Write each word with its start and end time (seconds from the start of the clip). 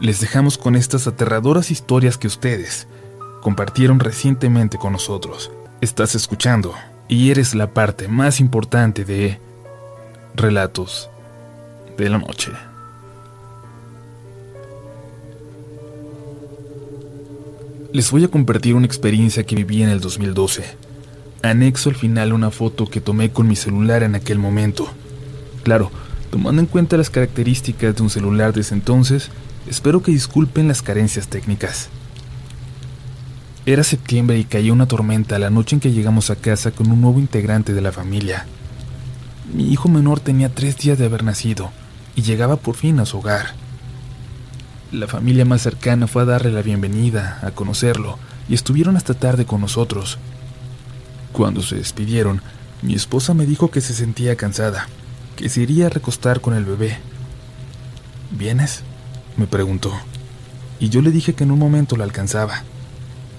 les 0.00 0.20
dejamos 0.20 0.58
con 0.58 0.76
estas 0.76 1.06
aterradoras 1.06 1.70
historias 1.70 2.18
que 2.18 2.26
ustedes 2.26 2.86
compartieron 3.40 4.00
recientemente 4.00 4.76
con 4.78 4.92
nosotros. 4.92 5.50
Estás 5.80 6.14
escuchando 6.14 6.74
y 7.08 7.30
eres 7.30 7.54
la 7.54 7.72
parte 7.72 8.08
más 8.08 8.40
importante 8.40 9.04
de 9.04 9.38
Relatos 10.34 11.08
de 11.96 12.08
la 12.10 12.18
Noche. 12.18 12.52
Les 17.92 18.10
voy 18.10 18.24
a 18.24 18.28
compartir 18.28 18.74
una 18.74 18.84
experiencia 18.84 19.44
que 19.44 19.56
viví 19.56 19.82
en 19.82 19.88
el 19.88 20.00
2012. 20.00 20.64
Anexo 21.42 21.88
al 21.88 21.96
final 21.96 22.32
una 22.32 22.50
foto 22.50 22.86
que 22.86 23.00
tomé 23.00 23.30
con 23.30 23.48
mi 23.48 23.56
celular 23.56 24.02
en 24.02 24.14
aquel 24.14 24.38
momento. 24.38 24.88
Claro, 25.62 25.90
tomando 26.30 26.60
en 26.60 26.66
cuenta 26.66 26.96
las 26.98 27.08
características 27.08 27.96
de 27.96 28.02
un 28.02 28.10
celular 28.10 28.52
desde 28.52 28.74
entonces, 28.74 29.30
espero 29.68 30.02
que 30.02 30.12
disculpen 30.12 30.68
las 30.68 30.82
carencias 30.82 31.28
técnicas. 31.28 31.88
Era 33.66 33.82
septiembre 33.82 34.38
y 34.38 34.44
caía 34.44 34.72
una 34.72 34.86
tormenta 34.86 35.38
la 35.38 35.50
noche 35.50 35.76
en 35.76 35.80
que 35.80 35.90
llegamos 35.90 36.30
a 36.30 36.36
casa 36.36 36.70
con 36.70 36.90
un 36.90 37.00
nuevo 37.00 37.18
integrante 37.18 37.74
de 37.74 37.80
la 37.80 37.90
familia. 37.90 38.46
Mi 39.52 39.72
hijo 39.72 39.88
menor 39.88 40.20
tenía 40.20 40.54
tres 40.54 40.76
días 40.78 40.98
de 40.98 41.06
haber 41.06 41.24
nacido 41.24 41.70
y 42.14 42.22
llegaba 42.22 42.56
por 42.56 42.76
fin 42.76 43.00
a 43.00 43.06
su 43.06 43.18
hogar. 43.18 43.54
La 44.92 45.08
familia 45.08 45.44
más 45.44 45.62
cercana 45.62 46.06
fue 46.06 46.22
a 46.22 46.26
darle 46.26 46.52
la 46.52 46.62
bienvenida, 46.62 47.40
a 47.42 47.50
conocerlo, 47.50 48.18
y 48.48 48.54
estuvieron 48.54 48.96
hasta 48.96 49.14
tarde 49.14 49.44
con 49.44 49.60
nosotros. 49.60 50.18
Cuando 51.32 51.60
se 51.62 51.74
despidieron, 51.74 52.40
mi 52.82 52.94
esposa 52.94 53.34
me 53.34 53.46
dijo 53.46 53.70
que 53.70 53.80
se 53.80 53.94
sentía 53.94 54.36
cansada, 54.36 54.86
que 55.34 55.48
se 55.48 55.62
iría 55.62 55.86
a 55.86 55.90
recostar 55.90 56.40
con 56.40 56.54
el 56.54 56.64
bebé. 56.64 56.98
¿Vienes? 58.30 58.84
Me 59.36 59.46
preguntó, 59.46 59.92
y 60.80 60.88
yo 60.88 61.02
le 61.02 61.10
dije 61.10 61.34
que 61.34 61.44
en 61.44 61.50
un 61.50 61.58
momento 61.58 61.96
la 61.96 62.04
alcanzaba. 62.04 62.62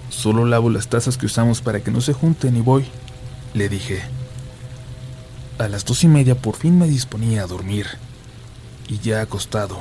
Solo 0.10 0.46
lavo 0.46 0.70
las 0.70 0.88
tazas 0.88 1.18
que 1.18 1.26
usamos 1.26 1.62
para 1.62 1.82
que 1.82 1.92
no 1.92 2.02
se 2.02 2.14
junten 2.14 2.56
y 2.56 2.62
voy, 2.62 2.86
le 3.54 3.70
dije. 3.70 4.02
A 5.58 5.68
las 5.68 5.86
dos 5.86 6.04
y 6.04 6.08
media 6.08 6.36
por 6.36 6.56
fin 6.56 6.78
me 6.78 6.88
disponía 6.88 7.44
a 7.44 7.48
dormir, 7.48 7.88
y 8.88 9.00
ya 9.00 9.22
acostado, 9.22 9.80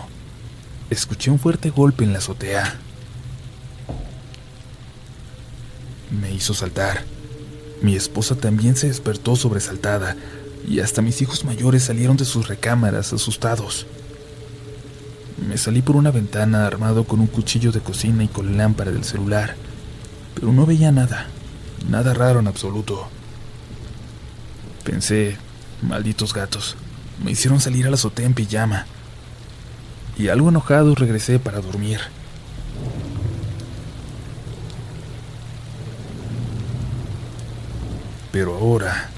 escuché 0.91 1.31
un 1.31 1.39
fuerte 1.39 1.71
golpe 1.71 2.05
en 2.05 2.13
la 2.13 2.19
azotea. 2.19 2.79
Me 6.11 6.33
hizo 6.33 6.55
saltar. 6.55 7.05
Mi 7.83 7.95
esposa 7.95 8.37
también 8.37 8.75
se 8.75 8.89
despertó 8.89 9.37
sobresaltada, 9.37 10.17
y 10.67 10.81
hasta 10.81 11.03
mis 11.03 11.21
hijos 11.21 11.45
mayores 11.45 11.85
salieron 11.85 12.17
de 12.17 12.25
sus 12.25 12.49
recámaras 12.49 13.13
asustados. 13.13 13.87
Me 15.37 15.59
salí 15.59 15.83
por 15.83 15.97
una 15.97 16.11
ventana 16.11 16.67
armado 16.67 17.05
con 17.05 17.21
un 17.21 17.27
cuchillo 17.27 17.71
de 17.71 17.81
cocina 17.81 18.25
y 18.25 18.29
con 18.29 18.57
lámpara 18.57 18.91
del 18.91 19.05
celular, 19.05 19.55
pero 20.35 20.51
no 20.51 20.65
veía 20.65 20.91
nada, 20.93 21.27
nada 21.89 22.15
raro 22.15 22.41
en 22.41 22.47
absoluto. 22.47 23.07
Pensé, 24.83 25.37
malditos 25.83 26.33
gatos, 26.33 26.77
me 27.23 27.33
hicieron 27.33 27.61
salir 27.61 27.87
a 27.87 27.91
la 27.91 27.97
azotea 27.97 28.25
en 28.25 28.35
pijama. 28.35 28.87
Y 30.19 30.29
algo 30.29 30.49
enojado 30.49 30.95
regresé 30.95 31.39
para 31.39 31.61
dormir. 31.61 32.01
Pero 38.33 38.57
ahora, 38.57 39.11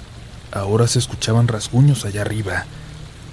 ahora 0.51 0.89
se 0.89 0.99
escuchaban 0.99 1.47
rasguños 1.47 2.05
allá 2.05 2.23
arriba 2.23 2.67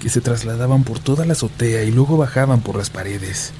que 0.00 0.08
se 0.08 0.20
trasladaban 0.20 0.84
por 0.84 0.98
toda 0.98 1.24
la 1.24 1.32
azotea 1.32 1.82
y 1.84 1.90
luego 1.90 2.16
bajaban 2.16 2.60
por 2.60 2.76
las 2.76 2.90
paredes. 2.90 3.52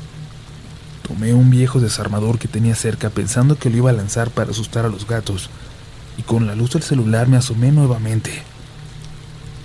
Tomé 1.06 1.34
un 1.34 1.50
viejo 1.50 1.80
desarmador 1.80 2.38
que 2.38 2.48
tenía 2.48 2.74
cerca 2.74 3.10
pensando 3.10 3.58
que 3.58 3.70
lo 3.70 3.76
iba 3.76 3.90
a 3.90 3.94
lanzar 3.94 4.30
para 4.30 4.50
asustar 4.50 4.84
a 4.84 4.88
los 4.88 5.06
gatos, 5.06 5.50
y 6.18 6.22
con 6.22 6.46
la 6.46 6.54
luz 6.54 6.72
del 6.72 6.82
celular 6.82 7.28
me 7.28 7.36
asomé 7.36 7.70
nuevamente. 7.72 8.42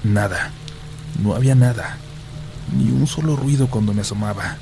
Nada, 0.04 0.52
no 1.22 1.34
había 1.34 1.56
nada, 1.56 1.98
ni 2.76 2.92
un 2.92 3.08
solo 3.08 3.36
ruido 3.36 3.68
cuando 3.68 3.94
me 3.94 4.02
asomaba, 4.02 4.58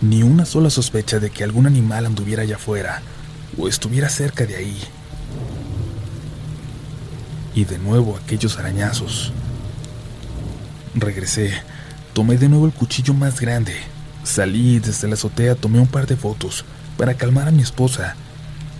ni 0.00 0.22
una 0.22 0.44
sola 0.44 0.70
sospecha 0.70 1.18
de 1.18 1.30
que 1.30 1.44
algún 1.44 1.66
animal 1.66 2.06
anduviera 2.06 2.42
allá 2.42 2.56
afuera 2.56 3.02
o 3.56 3.68
estuviera 3.68 4.08
cerca 4.08 4.46
de 4.46 4.56
ahí. 4.56 4.78
Y 7.54 7.64
de 7.64 7.78
nuevo 7.78 8.16
aquellos 8.16 8.58
arañazos. 8.58 9.32
Regresé, 10.94 11.52
tomé 12.12 12.38
de 12.38 12.48
nuevo 12.48 12.66
el 12.66 12.72
cuchillo 12.72 13.14
más 13.14 13.40
grande, 13.40 13.74
salí 14.24 14.78
desde 14.78 15.08
la 15.08 15.14
azotea 15.14 15.54
tomé 15.54 15.78
un 15.78 15.86
par 15.86 16.06
de 16.06 16.16
fotos 16.16 16.64
para 16.96 17.14
calmar 17.14 17.48
a 17.48 17.52
mi 17.52 17.62
esposa, 17.62 18.16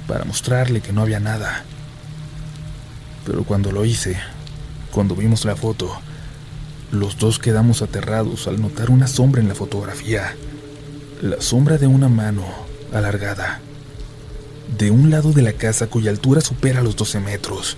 para 0.07 0.25
mostrarle 0.25 0.81
que 0.81 0.93
no 0.93 1.03
había 1.03 1.21
nada. 1.21 1.65
Pero 3.27 3.45
cuando 3.45 3.73
lo 3.73 3.85
hice, 3.85 4.17
cuando 4.91 5.15
vimos 5.15 5.45
la 5.45 5.55
foto, 5.55 6.01
los 6.91 7.19
dos 7.19 7.39
quedamos 7.39 7.83
aterrados 7.83 8.49
al 8.49 8.61
notar 8.61 8.91
una 8.91 9.07
sombra 9.07 9.43
en 9.43 9.49
la 9.49 9.55
fotografía, 9.55 10.35
la 11.21 11.41
sombra 11.41 11.77
de 11.77 11.87
una 11.87 12.09
mano 12.09 12.45
alargada, 12.93 13.61
de 14.79 14.91
un 14.91 15.11
lado 15.11 15.33
de 15.33 15.43
la 15.43 15.53
casa 15.53 15.89
cuya 15.89 16.11
altura 16.11 16.41
supera 16.41 16.83
los 16.83 16.97
12 16.97 17.21
metros. 17.21 17.77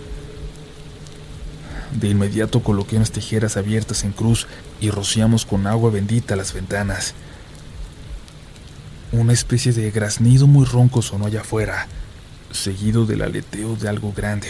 De 1.93 2.09
inmediato 2.09 2.62
coloqué 2.62 2.97
unas 2.97 3.11
tijeras 3.11 3.56
abiertas 3.56 4.05
en 4.05 4.12
cruz 4.12 4.47
y 4.81 4.91
rociamos 4.91 5.45
con 5.45 5.67
agua 5.67 5.91
bendita 5.91 6.37
las 6.37 6.53
ventanas. 6.53 7.15
Una 9.12 9.33
especie 9.33 9.73
de 9.73 9.91
graznido 9.91 10.47
muy 10.47 10.65
ronco 10.65 11.03
sonó 11.03 11.27
allá 11.27 11.41
afuera, 11.41 11.89
seguido 12.53 13.06
del 13.06 13.23
aleteo 13.23 13.75
de 13.75 13.89
algo 13.89 14.12
grande, 14.12 14.49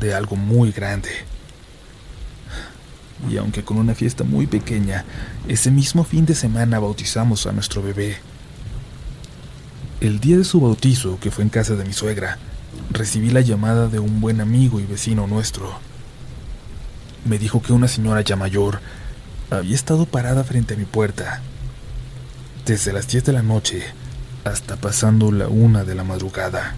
de 0.00 0.14
algo 0.14 0.36
muy 0.36 0.70
grande. 0.70 1.08
Y 3.30 3.38
aunque 3.38 3.64
con 3.64 3.78
una 3.78 3.94
fiesta 3.94 4.22
muy 4.22 4.46
pequeña, 4.46 5.04
ese 5.48 5.70
mismo 5.70 6.04
fin 6.04 6.26
de 6.26 6.34
semana 6.34 6.78
bautizamos 6.78 7.46
a 7.46 7.52
nuestro 7.52 7.82
bebé. 7.82 8.18
El 10.00 10.20
día 10.20 10.36
de 10.36 10.44
su 10.44 10.60
bautizo, 10.60 11.18
que 11.20 11.30
fue 11.30 11.44
en 11.44 11.50
casa 11.50 11.74
de 11.74 11.84
mi 11.84 11.92
suegra, 11.94 12.38
recibí 12.90 13.30
la 13.30 13.40
llamada 13.40 13.88
de 13.88 13.98
un 13.98 14.20
buen 14.20 14.42
amigo 14.42 14.78
y 14.78 14.84
vecino 14.84 15.26
nuestro 15.26 15.80
me 17.24 17.38
dijo 17.38 17.62
que 17.62 17.72
una 17.72 17.88
señora 17.88 18.20
ya 18.22 18.36
mayor 18.36 18.80
había 19.50 19.74
estado 19.74 20.06
parada 20.06 20.44
frente 20.44 20.74
a 20.74 20.76
mi 20.76 20.84
puerta 20.84 21.42
desde 22.64 22.92
las 22.92 23.08
10 23.08 23.24
de 23.24 23.32
la 23.32 23.42
noche 23.42 23.84
hasta 24.44 24.76
pasando 24.76 25.30
la 25.30 25.48
una 25.48 25.84
de 25.84 25.94
la 25.94 26.04
madrugada. 26.04 26.74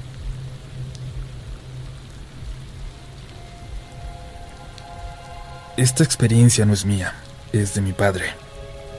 Esta 5.77 6.05
experiencia 6.05 6.66
no 6.66 6.72
es 6.72 6.84
mía, 6.84 7.15
es 7.53 7.75
de 7.75 7.81
mi 7.81 7.93
padre. 7.93 8.26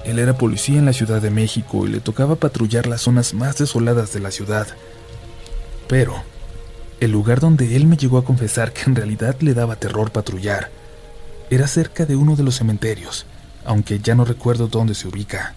Él 0.03 0.19
era 0.19 0.38
policía 0.38 0.77
en 0.77 0.85
la 0.85 0.94
Ciudad 0.94 1.22
de 1.22 1.31
México 1.31 1.88
y 1.88 1.89
le 1.89 2.00
tocaba 2.00 2.35
patrullar 2.35 2.85
las 2.85 3.01
zonas 3.01 3.33
más 3.33 3.57
desoladas 3.57 4.13
de 4.13 4.19
la 4.19 4.29
ciudad. 4.29 4.67
Pero, 5.88 6.23
el 7.00 7.12
lugar 7.12 7.39
donde 7.39 7.75
él 7.75 7.88
me 7.88 7.97
llegó 7.97 8.17
a 8.17 8.25
confesar 8.25 8.73
que 8.73 8.83
en 8.83 8.95
realidad 8.95 9.38
le 9.39 9.53
daba 9.53 9.77
terror 9.77 10.12
patrullar 10.12 10.69
era 11.50 11.67
cerca 11.67 12.06
de 12.06 12.16
uno 12.16 12.35
de 12.35 12.44
los 12.44 12.56
cementerios, 12.56 13.25
aunque 13.66 14.00
ya 14.00 14.16
no 14.16 14.25
recuerdo 14.25 14.67
dónde 14.67 14.95
se 14.95 15.07
ubica. 15.07 15.53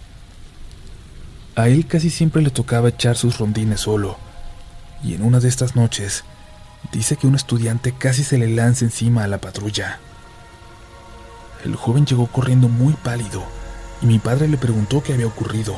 A 1.55 1.67
él 1.67 1.87
casi 1.87 2.09
siempre 2.09 2.41
le 2.41 2.51
tocaba 2.51 2.89
echar 2.89 3.17
sus 3.17 3.37
rondines 3.39 3.81
solo, 3.81 4.17
y 5.03 5.15
en 5.15 5.23
una 5.23 5.39
de 5.39 5.49
estas 5.49 5.75
noches 5.75 6.23
dice 6.91 7.17
que 7.17 7.27
un 7.27 7.35
estudiante 7.35 7.93
casi 7.93 8.23
se 8.23 8.37
le 8.37 8.47
lanza 8.47 8.85
encima 8.85 9.23
a 9.23 9.27
la 9.27 9.39
patrulla. 9.39 9.99
El 11.65 11.75
joven 11.75 12.05
llegó 12.05 12.27
corriendo 12.27 12.69
muy 12.69 12.93
pálido 12.93 13.43
y 14.01 14.05
mi 14.05 14.19
padre 14.19 14.47
le 14.47 14.57
preguntó 14.57 15.03
qué 15.03 15.13
había 15.13 15.27
ocurrido. 15.27 15.75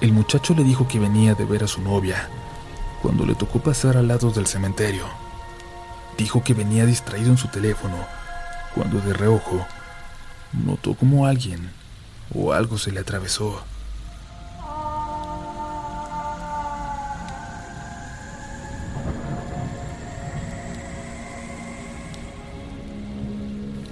El 0.00 0.12
muchacho 0.12 0.54
le 0.54 0.64
dijo 0.64 0.86
que 0.86 0.98
venía 0.98 1.34
de 1.34 1.44
ver 1.44 1.64
a 1.64 1.68
su 1.68 1.80
novia 1.80 2.28
cuando 3.00 3.24
le 3.24 3.34
tocó 3.34 3.60
pasar 3.60 3.96
al 3.96 4.08
lado 4.08 4.30
del 4.30 4.46
cementerio. 4.46 5.06
Dijo 6.18 6.42
que 6.42 6.52
venía 6.52 6.84
distraído 6.84 7.30
en 7.30 7.38
su 7.38 7.48
teléfono 7.48 7.96
cuando 8.74 9.00
de 9.00 9.12
reojo 9.12 9.66
notó 10.52 10.94
como 10.94 11.26
alguien 11.26 11.70
o 12.34 12.52
algo 12.52 12.78
se 12.78 12.92
le 12.92 13.00
atravesó. 13.00 13.62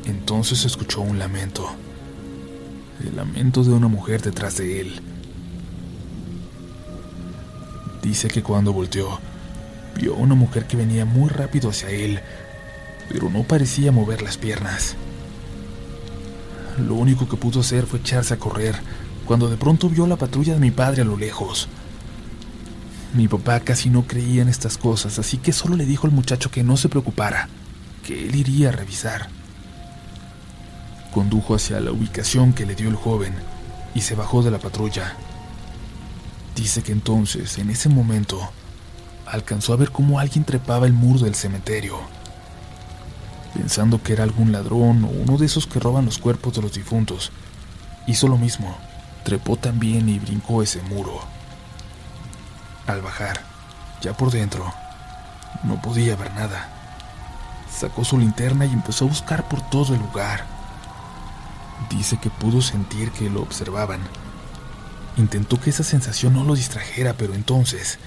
Entonces 0.04 0.64
escuchó 0.64 1.02
un 1.02 1.18
lamento, 1.18 1.68
el 3.06 3.16
lamento 3.16 3.62
de 3.62 3.70
una 3.70 3.88
mujer 3.88 4.22
detrás 4.22 4.56
de 4.56 4.80
él. 4.80 5.00
Dice 8.02 8.28
que 8.28 8.42
cuando 8.42 8.72
volteó, 8.72 9.20
vio 9.94 10.14
a 10.14 10.18
una 10.18 10.34
mujer 10.34 10.66
que 10.66 10.76
venía 10.76 11.04
muy 11.04 11.28
rápido 11.28 11.70
hacia 11.70 11.90
él, 11.90 12.20
pero 13.08 13.30
no 13.30 13.42
parecía 13.42 13.92
mover 13.92 14.22
las 14.22 14.36
piernas. 14.36 14.96
Lo 16.78 16.94
único 16.94 17.28
que 17.28 17.36
pudo 17.36 17.60
hacer 17.60 17.86
fue 17.86 17.98
echarse 17.98 18.34
a 18.34 18.38
correr 18.38 18.76
cuando 19.26 19.48
de 19.48 19.56
pronto 19.56 19.88
vio 19.88 20.06
la 20.06 20.16
patrulla 20.16 20.54
de 20.54 20.60
mi 20.60 20.70
padre 20.70 21.02
a 21.02 21.04
lo 21.04 21.16
lejos. 21.16 21.68
Mi 23.14 23.28
papá 23.28 23.60
casi 23.60 23.90
no 23.90 24.06
creía 24.06 24.42
en 24.42 24.48
estas 24.48 24.78
cosas, 24.78 25.18
así 25.18 25.36
que 25.36 25.52
solo 25.52 25.76
le 25.76 25.84
dijo 25.84 26.06
al 26.06 26.12
muchacho 26.12 26.50
que 26.50 26.62
no 26.62 26.76
se 26.76 26.88
preocupara, 26.88 27.48
que 28.04 28.26
él 28.26 28.34
iría 28.34 28.70
a 28.70 28.72
revisar. 28.72 29.28
Condujo 31.12 31.54
hacia 31.54 31.78
la 31.80 31.92
ubicación 31.92 32.54
que 32.54 32.64
le 32.64 32.74
dio 32.74 32.88
el 32.88 32.96
joven 32.96 33.34
y 33.94 34.00
se 34.00 34.14
bajó 34.14 34.42
de 34.42 34.50
la 34.50 34.58
patrulla. 34.58 35.14
Dice 36.56 36.82
que 36.82 36.92
entonces, 36.92 37.58
en 37.58 37.68
ese 37.68 37.90
momento, 37.90 38.50
alcanzó 39.26 39.74
a 39.74 39.76
ver 39.76 39.90
cómo 39.90 40.18
alguien 40.18 40.44
trepaba 40.44 40.86
el 40.86 40.94
muro 40.94 41.20
del 41.20 41.34
cementerio. 41.34 41.98
Pensando 43.54 44.02
que 44.02 44.14
era 44.14 44.24
algún 44.24 44.52
ladrón 44.52 45.04
o 45.04 45.08
uno 45.08 45.36
de 45.36 45.46
esos 45.46 45.66
que 45.66 45.80
roban 45.80 46.06
los 46.06 46.18
cuerpos 46.18 46.54
de 46.54 46.62
los 46.62 46.72
difuntos, 46.72 47.32
hizo 48.06 48.28
lo 48.28 48.38
mismo, 48.38 48.76
trepó 49.24 49.56
también 49.56 50.08
y 50.08 50.18
brincó 50.18 50.62
ese 50.62 50.80
muro. 50.82 51.20
Al 52.86 53.02
bajar, 53.02 53.42
ya 54.00 54.16
por 54.16 54.30
dentro, 54.30 54.72
no 55.64 55.80
podía 55.80 56.16
ver 56.16 56.32
nada. 56.34 56.68
Sacó 57.70 58.04
su 58.04 58.18
linterna 58.18 58.66
y 58.66 58.72
empezó 58.72 59.04
a 59.04 59.08
buscar 59.08 59.48
por 59.48 59.60
todo 59.70 59.94
el 59.94 60.00
lugar. 60.00 60.44
Dice 61.90 62.18
que 62.18 62.30
pudo 62.30 62.62
sentir 62.62 63.10
que 63.10 63.30
lo 63.30 63.42
observaban. 63.42 64.00
Intentó 65.16 65.60
que 65.60 65.70
esa 65.70 65.84
sensación 65.84 66.32
no 66.32 66.44
lo 66.44 66.54
distrajera, 66.54 67.14
pero 67.14 67.34
entonces 67.34 67.98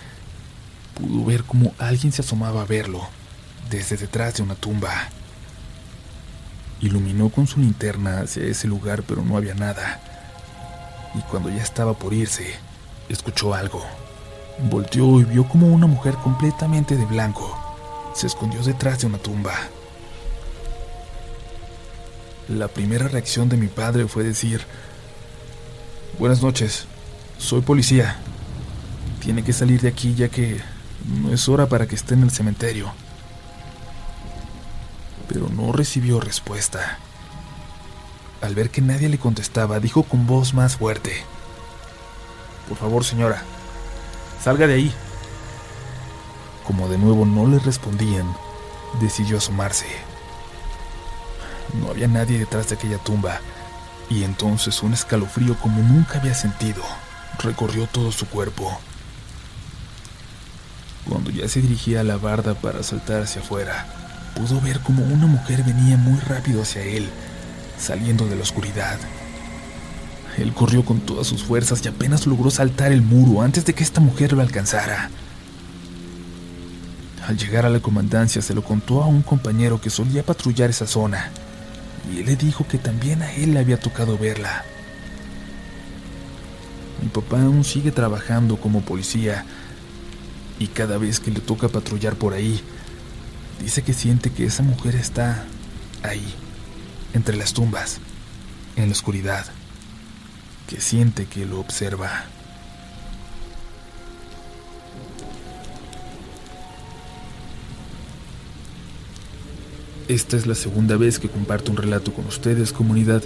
pudo 0.96 1.24
ver 1.26 1.44
cómo 1.44 1.74
alguien 1.78 2.12
se 2.12 2.22
asomaba 2.22 2.62
a 2.62 2.66
verlo 2.66 3.08
desde 3.70 3.98
detrás 3.98 4.36
de 4.36 4.44
una 4.44 4.56
tumba. 4.56 5.10
Iluminó 6.82 7.30
con 7.30 7.48
su 7.48 7.60
linterna 7.60 8.22
hacia 8.22 8.44
ese 8.44 8.68
lugar, 8.68 9.04
pero 9.04 9.24
no 9.24 9.38
había 9.38 9.54
nada. 9.54 10.02
Y 11.16 11.22
cuando 11.22 11.50
ya 11.50 11.64
estaba 11.64 11.94
por 11.94 12.14
irse, 12.14 12.56
escuchó 13.10 13.54
algo. 13.54 13.84
Volteó 14.70 15.20
y 15.20 15.24
vio 15.24 15.48
como 15.48 15.68
una 15.68 15.88
mujer 15.88 16.16
completamente 16.16 16.96
de 16.96 17.06
blanco 17.06 17.66
se 18.16 18.28
escondió 18.28 18.64
detrás 18.64 19.00
de 19.00 19.08
una 19.08 19.18
tumba. 19.18 19.54
La 22.48 22.70
primera 22.70 23.08
reacción 23.08 23.50
de 23.50 23.58
mi 23.58 23.68
padre 23.68 24.08
fue 24.08 24.24
decir, 24.24 24.62
Buenas 26.18 26.42
noches, 26.42 26.86
soy 27.38 27.62
policía. 27.62 28.16
Tiene 29.22 29.44
que 29.44 29.52
salir 29.52 29.82
de 29.82 29.90
aquí 29.90 30.16
ya 30.16 30.30
que 30.30 30.62
no 31.22 31.34
es 31.34 31.50
hora 31.50 31.68
para 31.68 31.88
que 31.88 31.96
esté 31.96 32.14
en 32.14 32.24
el 32.24 32.32
cementerio. 32.32 32.94
Pero 35.28 35.50
no 35.50 35.72
recibió 35.72 36.20
respuesta. 36.20 37.00
Al 38.42 38.56
ver 38.56 38.70
que 38.70 38.82
nadie 38.82 39.10
le 39.10 39.18
contestaba, 39.18 39.80
dijo 39.80 40.04
con 40.04 40.28
voz 40.28 40.54
más 40.54 40.78
fuerte, 40.78 41.24
Por 42.68 42.78
favor, 42.78 43.04
señora, 43.04 43.44
salga 44.44 44.68
de 44.68 44.76
ahí. 44.76 44.94
Como 46.66 46.90
de 46.90 46.98
nuevo 46.98 47.26
no 47.26 47.48
le 47.48 47.60
respondían, 47.60 48.26
decidió 49.00 49.38
asomarse. 49.38 49.86
No 51.74 51.90
había 51.90 52.08
nadie 52.08 52.40
detrás 52.40 52.70
de 52.70 52.76
aquella 52.76 52.98
tumba, 52.98 53.40
y 54.10 54.24
entonces 54.24 54.82
un 54.84 54.94
escalofrío 54.94 55.58
como 55.60 55.82
nunca 55.82 56.20
había 56.20 56.34
sentido 56.34 56.84
recorrió 57.40 57.88
todo 57.88 58.12
su 58.12 58.28
cuerpo. 58.28 58.80
Cuando 61.08 61.30
ya 61.30 61.48
se 61.48 61.62
dirigía 61.62 62.02
a 62.02 62.04
la 62.04 62.18
barda 62.18 62.56
para 62.56 62.84
saltar 62.84 63.24
hacia 63.24 63.42
afuera, 63.42 63.86
pudo 64.36 64.62
ver 64.62 64.80
como 64.82 65.04
una 65.04 65.26
mujer 65.26 65.64
venía 65.64 65.98
muy 65.98 66.20
rápido 66.20 66.62
hacia 66.62 66.84
él, 66.84 67.10
saliendo 67.80 68.28
de 68.28 68.36
la 68.36 68.44
oscuridad. 68.44 68.98
Él 70.38 70.54
corrió 70.54 70.84
con 70.84 71.00
todas 71.00 71.26
sus 71.26 71.44
fuerzas 71.44 71.82
y 71.84 71.88
apenas 71.88 72.28
logró 72.28 72.52
saltar 72.52 72.92
el 72.92 73.02
muro 73.02 73.42
antes 73.42 73.66
de 73.66 73.74
que 73.74 73.84
esta 73.84 74.02
mujer 74.02 74.34
lo 74.34 74.42
alcanzara. 74.42 75.10
Al 77.26 77.38
llegar 77.38 77.66
a 77.66 77.70
la 77.70 77.80
comandancia 77.80 78.42
se 78.42 78.54
lo 78.54 78.64
contó 78.64 79.02
a 79.02 79.08
un 79.08 79.22
compañero 79.22 79.82
que 79.82 79.90
solía 79.90 80.24
patrullar 80.24 80.70
esa 80.70 80.86
zona 80.86 81.32
y 82.14 82.20
él 82.20 82.26
le 82.28 82.36
dijo 82.36 82.68
que 82.68 82.78
también 82.78 83.24
a 83.24 83.34
él 83.34 83.54
le 83.54 83.60
había 83.60 83.80
tocado 83.80 84.18
verla. 84.18 84.64
Mi 87.02 87.10
papá 87.10 87.42
aún 87.42 87.64
sigue 87.64 87.92
trabajando 87.92 88.58
como 88.58 88.82
policía 88.82 89.46
y 90.60 90.68
cada 90.68 90.98
vez 90.98 91.20
que 91.20 91.32
le 91.32 91.40
toca 91.40 91.68
patrullar 91.68 92.16
por 92.16 92.34
ahí, 92.34 92.62
dice 93.62 93.84
que 93.84 93.94
siente 93.94 94.32
que 94.32 94.46
esa 94.46 94.64
mujer 94.64 94.96
está 94.96 95.46
ahí, 96.04 96.34
entre 97.14 97.38
las 97.38 97.54
tumbas, 97.54 98.00
en 98.76 98.88
la 98.88 98.92
oscuridad, 98.92 99.46
que 100.68 100.82
siente 100.82 101.26
que 101.26 101.46
lo 101.46 101.60
observa. 101.60 102.26
Esta 110.08 110.38
es 110.38 110.46
la 110.46 110.54
segunda 110.54 110.98
vez 110.98 111.18
que 111.18 111.30
comparto 111.30 111.72
un 111.72 111.78
relato 111.78 112.14
con 112.14 112.26
ustedes, 112.28 112.72
comunidad, 112.72 113.24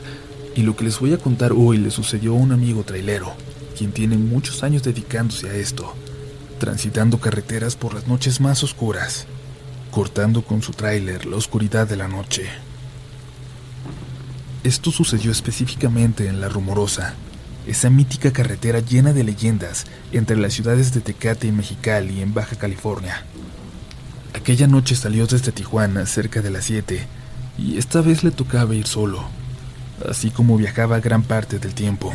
y 0.56 0.62
lo 0.62 0.78
que 0.78 0.86
les 0.86 1.00
voy 1.00 1.14
a 1.14 1.18
contar 1.18 1.52
hoy 1.52 1.78
le 1.78 1.92
sucedió 1.92 2.32
a 2.32 2.38
un 2.38 2.54
amigo 2.54 2.84
trailero, 2.84 3.34
quien 3.78 3.92
tiene 3.92 4.18
muchos 4.18 4.64
años 4.64 4.84
dedicándose 4.84 5.50
a 5.50 5.56
esto, 5.56 5.94
transitando 6.58 7.20
carreteras 7.20 7.76
por 7.76 7.94
las 7.94 8.08
noches 8.08 8.40
más 8.40 8.64
oscuras, 8.64 9.28
cortando 9.92 10.44
con 10.44 10.62
su 10.62 10.72
tráiler 10.72 11.26
la 11.26 11.38
oscuridad 11.38 11.88
de 11.88 11.98
la 11.98 12.08
noche. 12.08 12.50
Esto 14.64 14.92
sucedió 14.92 15.32
específicamente 15.32 16.28
en 16.28 16.42
La 16.42 16.50
Rumorosa, 16.50 17.16
esa 17.66 17.90
mítica 17.90 18.32
carretera 18.32 18.80
llena 18.80 19.14
de 19.14 19.24
leyendas 19.24 19.86
entre 20.12 20.38
las 20.38 20.54
ciudades 20.54 20.94
de 20.94 21.02
Tecate 21.02 21.48
y 21.48 21.52
Mexicali 21.52 22.22
en 22.22 22.34
Baja 22.34 22.56
California. 22.56 23.26
Aquella 24.34 24.68
noche 24.68 24.96
salió 24.96 25.28
desde 25.28 25.52
Tijuana 25.52 26.06
cerca 26.06 26.42
de 26.42 26.50
las 26.50 26.66
7 26.66 27.08
y 27.58 27.78
esta 27.78 28.02
vez 28.02 28.24
le 28.24 28.32
tocaba 28.32 28.76
ir 28.76 28.88
solo, 28.88 29.24
así 30.08 30.30
como 30.30 30.58
viajaba 30.58 31.00
gran 31.00 31.24
parte 31.24 31.60
del 31.60 31.74
tiempo. 31.74 32.14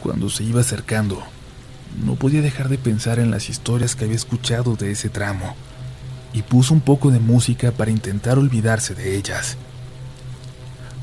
Cuando 0.00 0.30
se 0.30 0.44
iba 0.44 0.60
acercando, 0.60 1.22
no 2.04 2.14
podía 2.14 2.42
dejar 2.42 2.68
de 2.68 2.78
pensar 2.78 3.18
en 3.18 3.30
las 3.30 3.48
historias 3.48 3.96
que 3.96 4.04
había 4.04 4.16
escuchado 4.16 4.76
de 4.76 4.92
ese 4.92 5.08
tramo 5.08 5.56
y 6.32 6.42
puso 6.42 6.74
un 6.74 6.80
poco 6.80 7.10
de 7.10 7.20
música 7.20 7.72
para 7.72 7.90
intentar 7.90 8.38
olvidarse 8.38 8.94
de 8.94 9.16
ellas. 9.16 9.56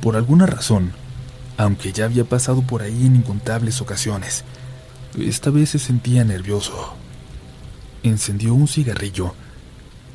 Por 0.02 0.16
alguna 0.16 0.46
razón, 0.46 0.94
aunque 1.58 1.92
ya 1.92 2.06
había 2.06 2.26
pasado 2.26 2.62
por 2.62 2.82
ahí 2.82 3.06
en 3.06 3.16
incontables 3.16 3.82
ocasiones, 3.82 4.44
esta 5.18 5.50
vez 5.50 5.70
se 5.70 5.80
sentía 5.80 6.24
nervioso 6.24 6.96
encendió 8.10 8.54
un 8.54 8.68
cigarrillo 8.68 9.34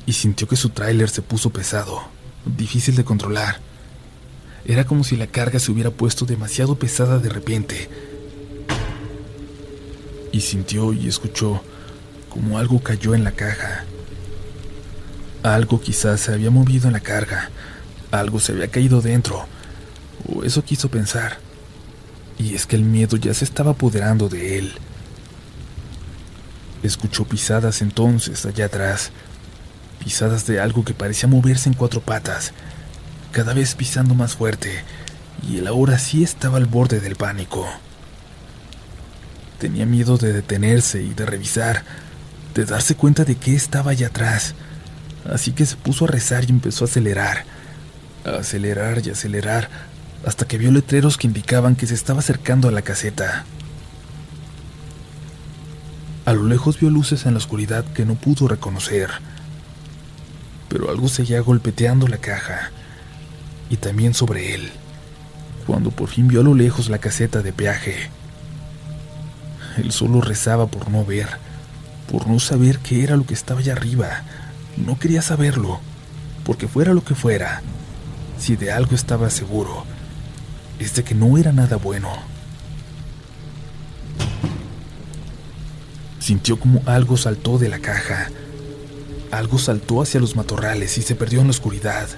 y 0.07 0.12
sintió 0.12 0.49
que 0.49 0.57
su 0.57 0.71
tráiler 0.71 1.09
se 1.11 1.23
puso 1.23 1.50
pesado, 1.50 2.03
difícil 2.45 2.97
de 2.97 3.05
controlar. 3.05 3.61
Era 4.65 4.85
como 4.85 5.05
si 5.05 5.17
la 5.17 5.27
carga 5.27 5.59
se 5.59 5.71
hubiera 5.73 5.91
puesto 5.91 6.27
demasiado 6.27 6.77
pesada 6.77 7.19
de 7.19 7.29
repente. 7.29 7.91
Y 10.33 10.41
sintió 10.41 10.93
y 10.93 11.09
escuchó 11.09 11.63
como 12.31 12.59
algo 12.59 12.81
cayó 12.83 13.15
en 13.15 13.25
la 13.25 13.33
caja. 13.33 13.85
Algo 15.43 15.81
quizás 15.81 16.21
se 16.21 16.33
había 16.33 16.51
movido 16.51 16.87
en 16.87 16.93
la 16.93 17.01
carga, 17.01 17.51
algo 18.11 18.41
se 18.41 18.53
había 18.53 18.69
caído 18.69 19.01
dentro, 19.01 19.47
o 20.27 20.45
eso 20.45 20.65
quiso 20.65 20.91
pensar. 20.91 21.39
Y 22.39 22.55
es 22.55 22.67
que 22.67 22.77
el 22.77 22.83
miedo 22.83 23.17
ya 23.17 23.35
se 23.35 23.45
estaba 23.45 23.73
apoderando 23.73 24.29
de 24.29 24.59
él. 24.59 24.73
Escuchó 26.83 27.25
pisadas 27.25 27.83
entonces 27.83 28.47
allá 28.47 28.67
atrás, 28.67 29.11
pisadas 30.03 30.47
de 30.47 30.61
algo 30.61 30.85
que 30.85 30.95
parecía 30.95 31.29
moverse 31.29 31.69
en 31.69 31.75
cuatro 31.75 32.01
patas, 32.01 32.53
cada 33.33 33.53
vez 33.53 33.75
pisando 33.75 34.15
más 34.15 34.37
fuerte, 34.37 34.83
y 35.47 35.59
él 35.59 35.67
ahora 35.67 35.99
sí 35.99 36.23
estaba 36.23 36.57
al 36.57 36.67
borde 36.67 37.01
del 37.01 37.17
pánico. 37.17 37.67
Tenía 39.61 39.85
miedo 39.85 40.17
de 40.17 40.33
detenerse 40.33 41.02
y 41.02 41.12
de 41.12 41.26
revisar, 41.26 41.85
de 42.55 42.64
darse 42.64 42.95
cuenta 42.95 43.26
de 43.26 43.37
que 43.37 43.55
estaba 43.55 43.90
allá 43.90 44.07
atrás, 44.07 44.55
así 45.31 45.52
que 45.52 45.67
se 45.67 45.76
puso 45.76 46.07
a 46.07 46.09
rezar 46.09 46.45
y 46.45 46.50
empezó 46.50 46.85
a 46.85 46.88
acelerar, 46.88 47.45
a 48.25 48.38
acelerar 48.38 49.07
y 49.07 49.11
acelerar, 49.11 49.69
hasta 50.25 50.49
que 50.49 50.57
vio 50.57 50.73
letreros 50.73 51.19
que 51.19 51.26
indicaban 51.26 51.76
que 51.76 51.87
se 51.87 51.93
estaba 51.93 52.21
acercando 52.21 52.69
a 52.69 52.71
la 52.71 52.81
caseta. 52.81 53.45
A 56.25 56.33
lo 56.33 56.45
lejos 56.47 56.81
vio 56.81 56.88
luces 56.88 57.26
en 57.26 57.35
la 57.35 57.38
oscuridad 57.38 57.85
que 57.93 58.07
no 58.07 58.14
pudo 58.14 58.49
reconocer, 58.49 59.11
pero 60.71 60.88
algo 60.88 61.09
seguía 61.09 61.40
golpeteando 61.40 62.09
la 62.09 62.17
caja 62.17 62.71
y 63.69 63.76
también 63.76 64.14
sobre 64.14 64.55
él, 64.55 64.71
cuando 65.67 65.90
por 65.90 66.09
fin 66.09 66.29
vio 66.29 66.40
a 66.40 66.45
lo 66.45 66.55
lejos 66.55 66.88
la 66.88 66.97
caseta 66.97 67.43
de 67.43 67.52
peaje 67.52 68.11
él 69.77 69.93
solo 69.93 70.21
rezaba 70.21 70.67
por 70.67 70.91
no 70.91 71.05
ver, 71.05 71.29
por 72.11 72.27
no 72.27 72.39
saber 72.41 72.79
qué 72.79 73.05
era 73.05 73.17
lo 73.17 73.25
que 73.25 73.35
estaba 73.35 73.61
allá 73.61 73.73
arriba. 73.73 74.23
No 74.77 74.99
quería 74.99 75.23
saberlo, 75.23 75.81
porque 76.45 76.69
fuera 76.69 76.95
lo 76.95 77.05
que 77.05 77.15
fuera, 77.15 77.62
si 78.39 78.57
de 78.57 78.73
algo 78.73 78.95
estaba 78.95 79.31
seguro, 79.31 79.85
es 80.79 80.95
de 80.95 81.05
que 81.05 81.15
no 81.15 81.39
era 81.39 81.53
nada 81.53 81.77
bueno. 81.77 82.11
Sintió 86.19 86.59
como 86.59 86.83
algo 86.87 87.17
saltó 87.17 87.59
de 87.59 87.69
la 87.69 87.79
caja. 87.79 88.29
Algo 89.31 89.59
saltó 89.59 90.03
hacia 90.03 90.21
los 90.21 90.37
matorrales 90.37 90.99
y 90.99 91.03
se 91.03 91.15
perdió 91.15 91.41
en 91.41 91.47
la 91.47 91.53
oscuridad. 91.53 92.09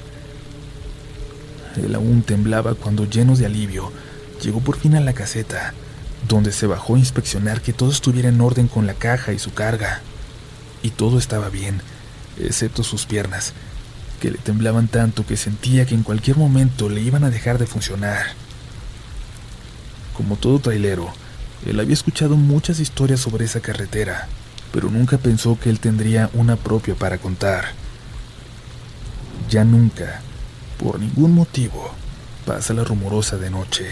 Él 1.77 1.95
aún 1.95 2.23
temblaba 2.23 2.75
cuando, 2.75 3.09
lleno 3.09 3.37
de 3.37 3.47
alivio, 3.47 3.93
llegó 4.43 4.61
por 4.61 4.77
fin 4.77 4.97
a 4.97 5.01
la 5.01 5.13
caseta 5.13 5.75
donde 6.29 6.53
se 6.53 6.67
bajó 6.67 6.95
a 6.95 6.99
inspeccionar 6.99 7.61
que 7.61 7.73
todo 7.73 7.91
estuviera 7.91 8.29
en 8.29 8.41
orden 8.41 8.69
con 8.69 8.87
la 8.87 8.95
caja 8.95 9.33
y 9.33 9.39
su 9.39 9.53
carga. 9.53 10.01
Y 10.83 10.91
todo 10.91 11.19
estaba 11.19 11.49
bien, 11.49 11.81
excepto 12.39 12.83
sus 12.83 13.07
piernas, 13.07 13.53
que 14.21 14.31
le 14.31 14.39
temblaban 14.39 14.89
tanto 14.89 15.27
que 15.27 15.37
sentía 15.37 15.87
que 15.87 15.95
en 15.95 16.03
cualquier 16.03 16.37
momento 16.37 16.89
le 16.89 17.01
iban 17.01 17.25
a 17.25 17.31
dejar 17.31 17.59
de 17.59 17.67
funcionar. 17.67 18.27
Como 20.15 20.37
todo 20.37 20.59
trailero, 20.59 21.13
él 21.67 21.79
había 21.81 21.95
escuchado 21.95 22.37
muchas 22.37 22.81
historias 22.81 23.21
sobre 23.21 23.45
esa 23.45 23.61
carretera, 23.61 24.29
pero 24.73 24.91
nunca 24.91 25.19
pensó 25.19 25.59
que 25.59 25.71
él 25.71 25.81
tendría 25.81 26.31
una 26.35 26.57
propia 26.57 26.95
para 26.95 27.19
contar. 27.19 27.67
Ya 29.49 29.65
nunca, 29.65 30.21
por 30.79 30.99
ningún 30.99 31.35
motivo, 31.35 31.93
pasa 32.47 32.75
la 32.75 32.85
rumorosa 32.85 33.37
de 33.37 33.51
noche. 33.51 33.87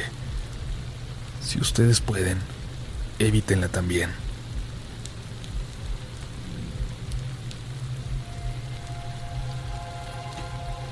Si 1.51 1.59
ustedes 1.59 2.01
pueden, 2.01 2.39
evítenla 3.19 3.67
también. 3.67 4.11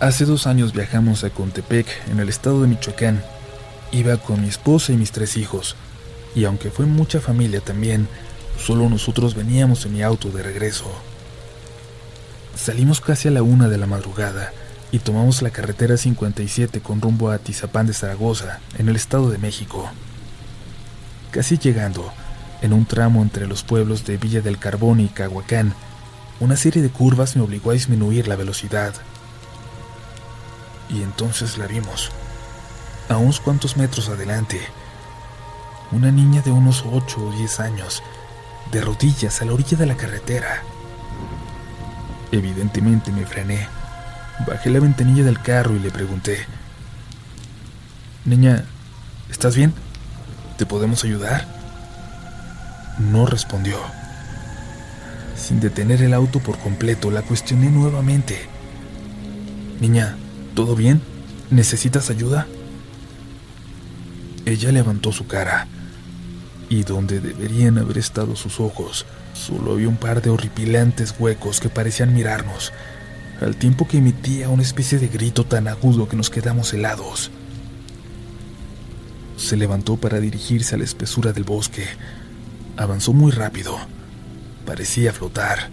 Hace 0.00 0.24
dos 0.24 0.48
años 0.48 0.72
viajamos 0.72 1.22
a 1.22 1.30
Contepec, 1.30 1.86
en 2.10 2.18
el 2.18 2.28
estado 2.28 2.60
de 2.60 2.66
Michoacán. 2.66 3.22
Iba 3.92 4.16
con 4.16 4.42
mi 4.42 4.48
esposa 4.48 4.92
y 4.92 4.96
mis 4.96 5.12
tres 5.12 5.36
hijos, 5.36 5.76
y 6.34 6.44
aunque 6.44 6.72
fue 6.72 6.86
mucha 6.86 7.20
familia 7.20 7.60
también, 7.60 8.08
solo 8.58 8.88
nosotros 8.88 9.36
veníamos 9.36 9.86
en 9.86 9.92
mi 9.92 10.02
auto 10.02 10.30
de 10.30 10.42
regreso. 10.42 10.90
Salimos 12.56 13.00
casi 13.00 13.28
a 13.28 13.30
la 13.30 13.44
una 13.44 13.68
de 13.68 13.78
la 13.78 13.86
madrugada 13.86 14.52
y 14.90 14.98
tomamos 14.98 15.40
la 15.40 15.50
carretera 15.50 15.96
57 15.96 16.80
con 16.80 17.00
rumbo 17.00 17.30
a 17.30 17.38
Tizapán 17.38 17.86
de 17.86 17.94
Zaragoza, 17.94 18.58
en 18.76 18.88
el 18.88 18.96
estado 18.96 19.30
de 19.30 19.38
México. 19.38 19.88
Casi 21.30 21.58
llegando, 21.58 22.12
en 22.62 22.73
un 22.73 22.87
tramo 22.87 23.23
entre 23.23 23.47
los 23.47 23.62
pueblos 23.62 24.04
de 24.04 24.16
Villa 24.16 24.40
del 24.40 24.58
Carbón 24.58 25.00
y 25.00 25.08
Cahuacán, 25.08 25.75
una 26.40 26.56
serie 26.56 26.82
de 26.82 26.90
curvas 26.90 27.37
me 27.37 27.42
obligó 27.42 27.70
a 27.70 27.75
disminuir 27.75 28.28
la 28.28 28.37
velocidad 28.37 28.94
y 30.88 31.02
entonces 31.02 31.58
la 31.58 31.66
vimos. 31.66 32.11
A 33.08 33.16
unos 33.16 33.40
cuantos 33.40 33.76
metros 33.76 34.08
adelante, 34.08 34.61
una 35.92 36.11
niña 36.11 36.42
de 36.42 36.50
unos 36.50 36.85
8 36.90 37.20
o 37.20 37.32
10 37.32 37.61
años, 37.61 38.02
de 38.70 38.80
rodillas 38.80 39.40
a 39.40 39.44
la 39.44 39.52
orilla 39.52 39.78
de 39.78 39.87
la 39.87 39.97
carretera. 39.97 40.62
Evidentemente 42.32 43.11
me 43.12 43.25
frené. 43.25 43.66
Bajé 44.47 44.70
la 44.70 44.80
ventanilla 44.80 45.25
del 45.25 45.40
carro 45.40 45.75
y 45.75 45.78
le 45.78 45.90
pregunté, 45.90 46.38
Niña, 48.25 48.64
¿estás 49.30 49.56
bien? 49.56 49.73
¿Te 50.58 50.66
podemos 50.66 51.04
ayudar? 51.04 51.46
No 52.98 53.24
respondió. 53.24 53.78
Sin 55.34 55.60
detener 55.60 56.02
el 56.02 56.12
auto 56.12 56.40
por 56.40 56.58
completo, 56.58 57.10
la 57.10 57.22
cuestioné 57.22 57.70
nuevamente. 57.70 58.36
Niña, 59.80 60.16
¿Todo 60.58 60.74
bien? 60.74 61.00
¿Necesitas 61.52 62.10
ayuda? 62.10 62.48
Ella 64.44 64.72
levantó 64.72 65.12
su 65.12 65.28
cara, 65.28 65.68
y 66.68 66.82
donde 66.82 67.20
deberían 67.20 67.78
haber 67.78 67.96
estado 67.96 68.34
sus 68.34 68.58
ojos, 68.58 69.06
solo 69.34 69.74
había 69.74 69.88
un 69.88 69.98
par 69.98 70.20
de 70.20 70.30
horripilantes 70.30 71.14
huecos 71.16 71.60
que 71.60 71.68
parecían 71.68 72.12
mirarnos, 72.12 72.72
al 73.40 73.54
tiempo 73.54 73.86
que 73.86 73.98
emitía 73.98 74.48
una 74.48 74.64
especie 74.64 74.98
de 74.98 75.06
grito 75.06 75.44
tan 75.44 75.68
agudo 75.68 76.08
que 76.08 76.16
nos 76.16 76.28
quedamos 76.28 76.74
helados. 76.74 77.30
Se 79.38 79.57
levantó 79.57 79.97
para 79.97 80.18
dirigirse 80.18 80.75
a 80.75 80.78
la 80.78 80.85
espesura 80.85 81.33
del 81.33 81.45
bosque. 81.45 81.87
Avanzó 82.76 83.12
muy 83.12 83.30
rápido. 83.30 83.78
Parecía 84.66 85.12
flotar. 85.12 85.71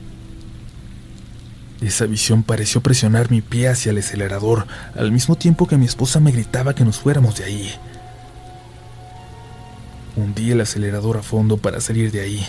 Esa 1.81 2.05
visión 2.05 2.43
pareció 2.43 2.81
presionar 2.81 3.31
mi 3.31 3.41
pie 3.41 3.67
hacia 3.67 3.89
el 3.89 3.97
acelerador, 3.97 4.67
al 4.95 5.11
mismo 5.11 5.35
tiempo 5.35 5.67
que 5.67 5.77
mi 5.77 5.85
esposa 5.85 6.19
me 6.19 6.31
gritaba 6.31 6.75
que 6.75 6.85
nos 6.85 6.99
fuéramos 6.99 7.37
de 7.37 7.43
ahí. 7.43 7.71
Hundí 10.15 10.51
el 10.51 10.61
acelerador 10.61 11.17
a 11.17 11.23
fondo 11.23 11.57
para 11.57 11.81
salir 11.81 12.11
de 12.11 12.21
ahí. 12.21 12.45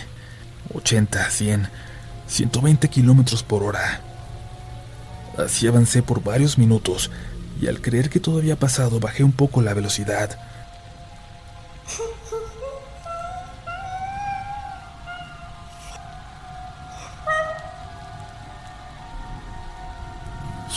80, 0.73 1.29
100, 1.29 1.67
120 2.27 2.87
kilómetros 2.89 3.41
por 3.41 3.63
hora. 3.63 4.01
Así 5.37 5.67
avancé 5.67 6.03
por 6.03 6.23
varios 6.23 6.57
minutos 6.57 7.09
y 7.59 7.67
al 7.67 7.81
creer 7.81 8.09
que 8.09 8.19
todo 8.19 8.37
había 8.37 8.57
pasado 8.57 8.99
bajé 8.99 9.23
un 9.23 9.31
poco 9.31 9.61
la 9.61 9.73
velocidad. 9.73 10.46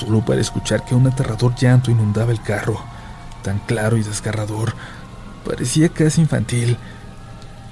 Solo 0.00 0.24
para 0.24 0.40
escuchar 0.40 0.84
que 0.84 0.94
un 0.94 1.06
aterrador 1.06 1.54
llanto 1.54 1.90
inundaba 1.90 2.32
el 2.32 2.40
carro, 2.40 2.82
tan 3.42 3.58
claro 3.58 3.98
y 3.98 4.02
desgarrador, 4.02 4.74
parecía 5.44 5.90
casi 5.90 6.22
infantil, 6.22 6.78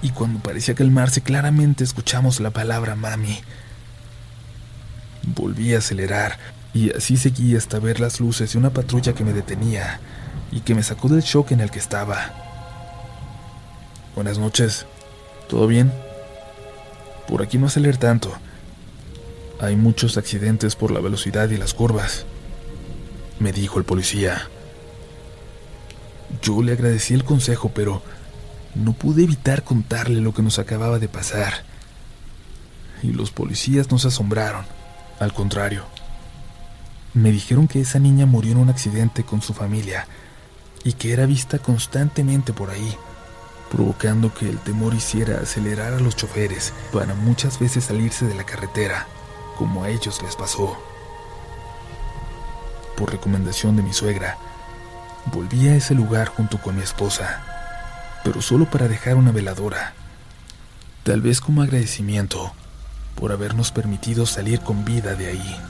y 0.02 0.10
cuando 0.10 0.38
parecía 0.38 0.74
calmarse 0.74 1.22
claramente 1.22 1.84
escuchamos 1.84 2.38
la 2.40 2.50
palabra 2.50 2.96
mami. 2.96 3.40
Volví 5.22 5.74
a 5.74 5.78
acelerar, 5.78 6.38
y 6.74 6.94
así 6.94 7.16
seguí 7.16 7.56
hasta 7.56 7.78
ver 7.78 7.98
las 7.98 8.20
luces 8.20 8.52
de 8.52 8.58
una 8.58 8.70
patrulla 8.70 9.14
que 9.14 9.24
me 9.24 9.32
detenía 9.32 9.98
y 10.52 10.60
que 10.60 10.74
me 10.74 10.82
sacó 10.82 11.08
del 11.08 11.22
shock 11.22 11.52
en 11.52 11.60
el 11.60 11.70
que 11.70 11.78
estaba. 11.78 12.47
Buenas 14.18 14.38
noches, 14.38 14.84
¿todo 15.48 15.68
bien? 15.68 15.92
Por 17.28 17.40
aquí 17.40 17.56
no 17.56 17.68
acelerar 17.68 17.98
tanto. 17.98 18.32
Hay 19.60 19.76
muchos 19.76 20.16
accidentes 20.16 20.74
por 20.74 20.90
la 20.90 20.98
velocidad 20.98 21.48
y 21.50 21.56
las 21.56 21.72
curvas, 21.72 22.26
me 23.38 23.52
dijo 23.52 23.78
el 23.78 23.84
policía. 23.84 24.48
Yo 26.42 26.64
le 26.64 26.72
agradecí 26.72 27.14
el 27.14 27.22
consejo, 27.22 27.70
pero 27.72 28.02
no 28.74 28.92
pude 28.92 29.22
evitar 29.22 29.62
contarle 29.62 30.20
lo 30.20 30.34
que 30.34 30.42
nos 30.42 30.58
acababa 30.58 30.98
de 30.98 31.06
pasar. 31.06 31.62
Y 33.04 33.12
los 33.12 33.30
policías 33.30 33.88
no 33.92 34.00
se 34.00 34.08
asombraron, 34.08 34.66
al 35.20 35.32
contrario. 35.32 35.84
Me 37.14 37.30
dijeron 37.30 37.68
que 37.68 37.82
esa 37.82 38.00
niña 38.00 38.26
murió 38.26 38.50
en 38.50 38.58
un 38.58 38.68
accidente 38.68 39.22
con 39.22 39.42
su 39.42 39.54
familia 39.54 40.08
y 40.82 40.94
que 40.94 41.12
era 41.12 41.24
vista 41.24 41.60
constantemente 41.60 42.52
por 42.52 42.70
ahí, 42.70 42.96
provocando 43.70 44.32
que 44.32 44.48
el 44.48 44.58
temor 44.58 44.94
hiciera 44.94 45.40
acelerar 45.40 45.94
a 45.94 46.00
los 46.00 46.16
choferes 46.16 46.72
para 46.92 47.14
muchas 47.14 47.58
veces 47.58 47.84
salirse 47.84 48.26
de 48.26 48.34
la 48.34 48.44
carretera 48.44 49.06
como 49.56 49.84
a 49.84 49.90
ellos 49.90 50.22
les 50.22 50.36
pasó. 50.36 50.78
Por 52.96 53.10
recomendación 53.10 53.76
de 53.76 53.82
mi 53.82 53.92
suegra, 53.92 54.38
volví 55.32 55.68
a 55.68 55.76
ese 55.76 55.94
lugar 55.94 56.28
junto 56.28 56.58
con 56.58 56.76
mi 56.76 56.82
esposa, 56.82 57.42
pero 58.24 58.40
solo 58.40 58.66
para 58.66 58.88
dejar 58.88 59.16
una 59.16 59.32
veladora, 59.32 59.92
tal 61.02 61.20
vez 61.20 61.40
como 61.40 61.62
agradecimiento 61.62 62.52
por 63.14 63.32
habernos 63.32 63.72
permitido 63.72 64.26
salir 64.26 64.60
con 64.60 64.84
vida 64.84 65.14
de 65.14 65.28
ahí. 65.28 65.60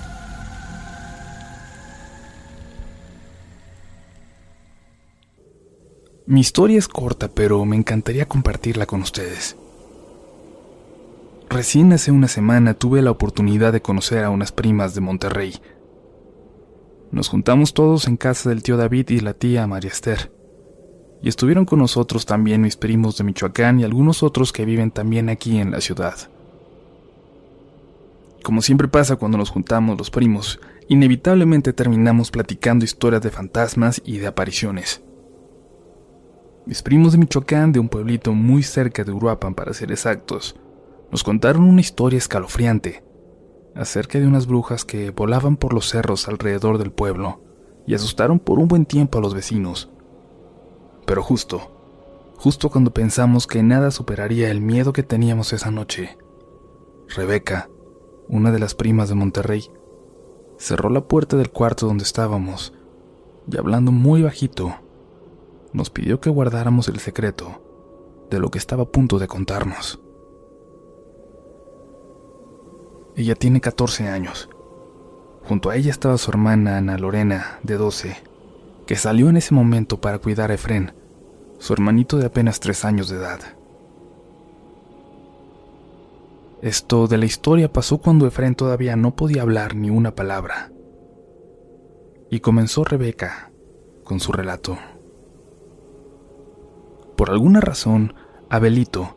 Mi 6.30 6.40
historia 6.40 6.78
es 6.78 6.88
corta, 6.88 7.28
pero 7.28 7.64
me 7.64 7.74
encantaría 7.74 8.28
compartirla 8.28 8.84
con 8.84 9.00
ustedes. 9.00 9.56
Recién 11.48 11.90
hace 11.94 12.10
una 12.10 12.28
semana 12.28 12.74
tuve 12.74 13.00
la 13.00 13.10
oportunidad 13.10 13.72
de 13.72 13.80
conocer 13.80 14.24
a 14.24 14.28
unas 14.28 14.52
primas 14.52 14.94
de 14.94 15.00
Monterrey. 15.00 15.54
Nos 17.12 17.28
juntamos 17.28 17.72
todos 17.72 18.08
en 18.08 18.18
casa 18.18 18.50
del 18.50 18.62
tío 18.62 18.76
David 18.76 19.08
y 19.08 19.20
la 19.20 19.32
tía 19.32 19.66
María 19.66 19.90
Esther. 19.90 20.30
Y 21.22 21.30
estuvieron 21.30 21.64
con 21.64 21.78
nosotros 21.78 22.26
también 22.26 22.60
mis 22.60 22.76
primos 22.76 23.16
de 23.16 23.24
Michoacán 23.24 23.80
y 23.80 23.84
algunos 23.84 24.22
otros 24.22 24.52
que 24.52 24.66
viven 24.66 24.90
también 24.90 25.30
aquí 25.30 25.56
en 25.56 25.70
la 25.70 25.80
ciudad. 25.80 26.14
Como 28.42 28.60
siempre 28.60 28.88
pasa 28.88 29.16
cuando 29.16 29.38
nos 29.38 29.48
juntamos 29.48 29.96
los 29.96 30.10
primos, 30.10 30.60
inevitablemente 30.88 31.72
terminamos 31.72 32.30
platicando 32.30 32.84
historias 32.84 33.22
de 33.22 33.30
fantasmas 33.30 34.02
y 34.04 34.18
de 34.18 34.26
apariciones. 34.26 35.00
Mis 36.68 36.82
primos 36.82 37.12
de 37.12 37.18
Michoacán, 37.18 37.72
de 37.72 37.80
un 37.80 37.88
pueblito 37.88 38.34
muy 38.34 38.62
cerca 38.62 39.02
de 39.02 39.10
Uruapan 39.10 39.54
para 39.54 39.72
ser 39.72 39.90
exactos, 39.90 40.54
nos 41.10 41.24
contaron 41.24 41.62
una 41.62 41.80
historia 41.80 42.18
escalofriante 42.18 43.02
acerca 43.74 44.18
de 44.18 44.26
unas 44.26 44.46
brujas 44.46 44.84
que 44.84 45.10
volaban 45.10 45.56
por 45.56 45.72
los 45.72 45.88
cerros 45.88 46.28
alrededor 46.28 46.76
del 46.76 46.90
pueblo 46.92 47.40
y 47.86 47.94
asustaron 47.94 48.38
por 48.38 48.58
un 48.58 48.68
buen 48.68 48.84
tiempo 48.84 49.16
a 49.16 49.22
los 49.22 49.32
vecinos. 49.32 49.88
Pero 51.06 51.22
justo, 51.22 52.34
justo 52.36 52.68
cuando 52.68 52.92
pensamos 52.92 53.46
que 53.46 53.62
nada 53.62 53.90
superaría 53.90 54.50
el 54.50 54.60
miedo 54.60 54.92
que 54.92 55.02
teníamos 55.02 55.54
esa 55.54 55.70
noche, 55.70 56.18
Rebeca, 57.16 57.70
una 58.28 58.52
de 58.52 58.58
las 58.58 58.74
primas 58.74 59.08
de 59.08 59.14
Monterrey, 59.14 59.70
cerró 60.58 60.90
la 60.90 61.08
puerta 61.08 61.38
del 61.38 61.48
cuarto 61.48 61.86
donde 61.86 62.04
estábamos 62.04 62.74
y 63.50 63.56
hablando 63.56 63.90
muy 63.90 64.20
bajito, 64.20 64.74
nos 65.72 65.90
pidió 65.90 66.20
que 66.20 66.30
guardáramos 66.30 66.88
el 66.88 66.98
secreto 66.98 67.62
de 68.30 68.38
lo 68.38 68.50
que 68.50 68.58
estaba 68.58 68.84
a 68.84 68.86
punto 68.86 69.18
de 69.18 69.28
contarnos. 69.28 70.00
Ella 73.16 73.34
tiene 73.34 73.60
14 73.60 74.08
años. 74.08 74.48
Junto 75.46 75.70
a 75.70 75.76
ella 75.76 75.90
estaba 75.90 76.18
su 76.18 76.30
hermana 76.30 76.76
Ana 76.76 76.98
Lorena, 76.98 77.58
de 77.62 77.76
12, 77.76 78.16
que 78.86 78.96
salió 78.96 79.28
en 79.28 79.36
ese 79.36 79.54
momento 79.54 80.00
para 80.00 80.18
cuidar 80.18 80.50
a 80.50 80.54
Efren, 80.54 80.92
su 81.58 81.72
hermanito 81.72 82.18
de 82.18 82.26
apenas 82.26 82.60
3 82.60 82.84
años 82.84 83.08
de 83.08 83.16
edad. 83.16 83.40
Esto 86.60 87.06
de 87.06 87.18
la 87.18 87.24
historia 87.24 87.72
pasó 87.72 87.98
cuando 87.98 88.26
Efren 88.26 88.54
todavía 88.54 88.96
no 88.96 89.14
podía 89.14 89.42
hablar 89.42 89.74
ni 89.74 89.90
una 89.90 90.14
palabra. 90.14 90.70
Y 92.30 92.40
comenzó 92.40 92.84
Rebeca 92.84 93.50
con 94.04 94.20
su 94.20 94.32
relato. 94.32 94.76
Por 97.18 97.30
alguna 97.30 97.60
razón, 97.60 98.14
Abelito, 98.48 99.16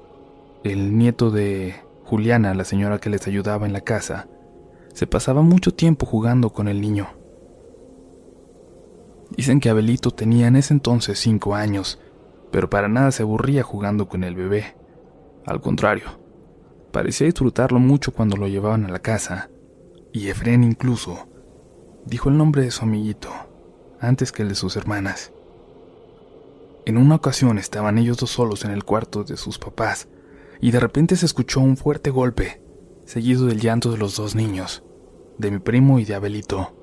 el 0.64 0.98
nieto 0.98 1.30
de 1.30 1.76
Juliana, 2.04 2.56
la 2.56 2.64
señora 2.64 2.98
que 2.98 3.12
les 3.12 3.28
ayudaba 3.28 3.68
en 3.68 3.74
la 3.74 3.82
casa, 3.82 4.28
se 4.92 5.06
pasaba 5.06 5.44
mucho 5.44 5.76
tiempo 5.76 6.08
jugando 6.08 6.50
con 6.50 6.68
el 6.68 6.82
niño. 6.82 7.10
Dicen 9.38 9.60
que 9.60 9.70
Abelito 9.70 10.10
tenía 10.10 10.48
en 10.48 10.56
ese 10.56 10.74
entonces 10.74 11.20
cinco 11.20 11.54
años, 11.54 12.00
pero 12.52 12.72
para 12.72 12.88
nada 12.88 13.12
se 13.12 13.22
aburría 13.22 13.62
jugando 13.62 14.10
con 14.10 14.24
el 14.24 14.34
bebé. 14.34 14.76
Al 15.46 15.62
contrario, 15.62 16.08
parecía 16.92 17.28
disfrutarlo 17.28 17.78
mucho 17.78 18.14
cuando 18.14 18.36
lo 18.36 18.48
llevaban 18.48 18.84
a 18.86 18.90
la 18.90 19.00
casa, 19.00 19.52
y 20.12 20.30
Efren 20.30 20.64
incluso 20.64 21.28
dijo 22.08 22.30
el 22.30 22.38
nombre 22.40 22.64
de 22.64 22.72
su 22.72 22.82
amiguito 22.82 23.30
antes 24.00 24.32
que 24.32 24.42
el 24.42 24.50
de 24.50 24.56
sus 24.56 24.76
hermanas. 24.76 25.32
En 26.86 26.98
una 26.98 27.16
ocasión 27.16 27.60
estaban 27.60 28.00
ellos 28.00 28.18
dos 28.18 28.32
solos 28.32 28.66
en 28.66 28.72
el 28.72 28.84
cuarto 28.84 29.24
de 29.24 29.38
sus 29.38 29.60
papás 29.60 30.08
y 30.60 30.72
de 30.72 30.80
repente 30.80 31.16
se 31.16 31.28
escuchó 31.28 31.60
un 31.60 31.78
fuerte 31.78 32.10
golpe, 32.10 32.62
seguido 33.06 33.46
del 33.46 33.62
llanto 33.62 33.92
de 33.92 34.00
los 34.00 34.16
dos 34.16 34.34
niños, 34.34 34.84
de 35.38 35.52
mi 35.52 35.60
primo 35.60 36.00
y 36.00 36.06
de 36.06 36.16
Abelito. 36.16 36.74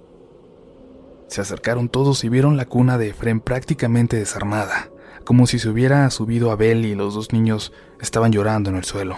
Se 1.27 1.41
acercaron 1.41 1.89
todos 1.89 2.23
y 2.23 2.29
vieron 2.29 2.57
la 2.57 2.67
cuna 2.67 2.97
de 2.97 3.09
Efren 3.09 3.41
prácticamente 3.41 4.17
desarmada, 4.17 4.91
como 5.25 5.49
si 5.49 5.59
se 5.59 5.69
hubiera 5.69 6.09
subido 6.11 6.53
Abel 6.53 6.87
y 6.87 6.95
los 6.95 7.15
dos 7.15 7.33
niños 7.33 7.73
estaban 8.01 8.31
llorando 8.31 8.71
en 8.71 8.77
el 8.77 8.85
suelo. 8.85 9.17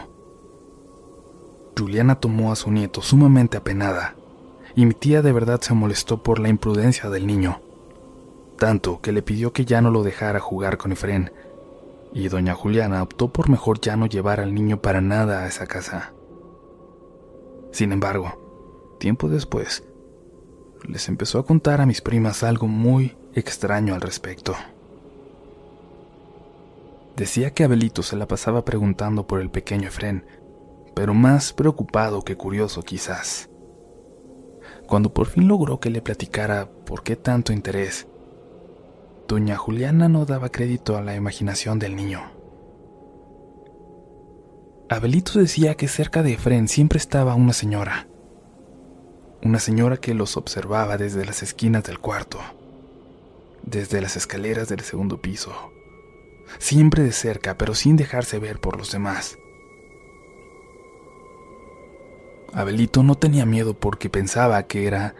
Juliana 1.78 2.20
tomó 2.20 2.52
a 2.52 2.56
su 2.56 2.70
nieto 2.70 3.02
sumamente 3.02 3.58
apenada, 3.58 4.16
y 4.74 4.86
mi 4.86 4.94
tía 4.94 5.20
de 5.20 5.32
verdad 5.32 5.60
se 5.60 5.74
molestó 5.74 6.22
por 6.22 6.38
la 6.38 6.48
imprudencia 6.48 7.10
del 7.10 7.26
niño 7.26 7.60
tanto 8.60 9.00
que 9.00 9.10
le 9.10 9.22
pidió 9.22 9.52
que 9.54 9.64
ya 9.64 9.80
no 9.80 9.90
lo 9.90 10.04
dejara 10.04 10.38
jugar 10.38 10.76
con 10.76 10.92
Efren, 10.92 11.32
y 12.12 12.28
doña 12.28 12.54
Juliana 12.54 13.02
optó 13.02 13.32
por 13.32 13.48
mejor 13.48 13.80
ya 13.80 13.96
no 13.96 14.06
llevar 14.06 14.38
al 14.38 14.54
niño 14.54 14.82
para 14.82 15.00
nada 15.00 15.42
a 15.42 15.48
esa 15.48 15.66
casa. 15.66 16.12
Sin 17.72 17.90
embargo, 17.90 18.96
tiempo 19.00 19.30
después, 19.30 19.82
les 20.86 21.08
empezó 21.08 21.38
a 21.38 21.46
contar 21.46 21.80
a 21.80 21.86
mis 21.86 22.02
primas 22.02 22.42
algo 22.42 22.68
muy 22.68 23.16
extraño 23.32 23.94
al 23.94 24.02
respecto. 24.02 24.54
Decía 27.16 27.52
que 27.54 27.64
Abelito 27.64 28.02
se 28.02 28.16
la 28.16 28.28
pasaba 28.28 28.64
preguntando 28.66 29.26
por 29.26 29.40
el 29.40 29.50
pequeño 29.50 29.88
Efren, 29.88 30.26
pero 30.94 31.14
más 31.14 31.54
preocupado 31.54 32.22
que 32.22 32.36
curioso 32.36 32.82
quizás. 32.82 33.48
Cuando 34.86 35.14
por 35.14 35.28
fin 35.28 35.48
logró 35.48 35.80
que 35.80 35.88
le 35.88 36.02
platicara 36.02 36.68
por 36.84 37.02
qué 37.02 37.16
tanto 37.16 37.54
interés, 37.54 38.06
Doña 39.30 39.56
Juliana 39.56 40.08
no 40.08 40.26
daba 40.26 40.48
crédito 40.48 40.96
a 40.96 41.02
la 41.02 41.14
imaginación 41.14 41.78
del 41.78 41.94
niño. 41.94 42.32
Abelito 44.88 45.38
decía 45.38 45.76
que 45.76 45.86
cerca 45.86 46.24
de 46.24 46.32
Efren 46.32 46.66
siempre 46.66 46.96
estaba 46.96 47.36
una 47.36 47.52
señora. 47.52 48.08
Una 49.44 49.60
señora 49.60 49.98
que 49.98 50.14
los 50.14 50.36
observaba 50.36 50.96
desde 50.96 51.24
las 51.24 51.44
esquinas 51.44 51.84
del 51.84 52.00
cuarto, 52.00 52.40
desde 53.62 54.00
las 54.00 54.16
escaleras 54.16 54.68
del 54.68 54.80
segundo 54.80 55.22
piso, 55.22 55.52
siempre 56.58 57.04
de 57.04 57.12
cerca, 57.12 57.56
pero 57.56 57.76
sin 57.76 57.96
dejarse 57.96 58.40
ver 58.40 58.58
por 58.58 58.76
los 58.76 58.90
demás. 58.90 59.38
Abelito 62.52 63.04
no 63.04 63.14
tenía 63.14 63.46
miedo 63.46 63.74
porque 63.74 64.10
pensaba 64.10 64.64
que 64.64 64.88
era 64.88 65.14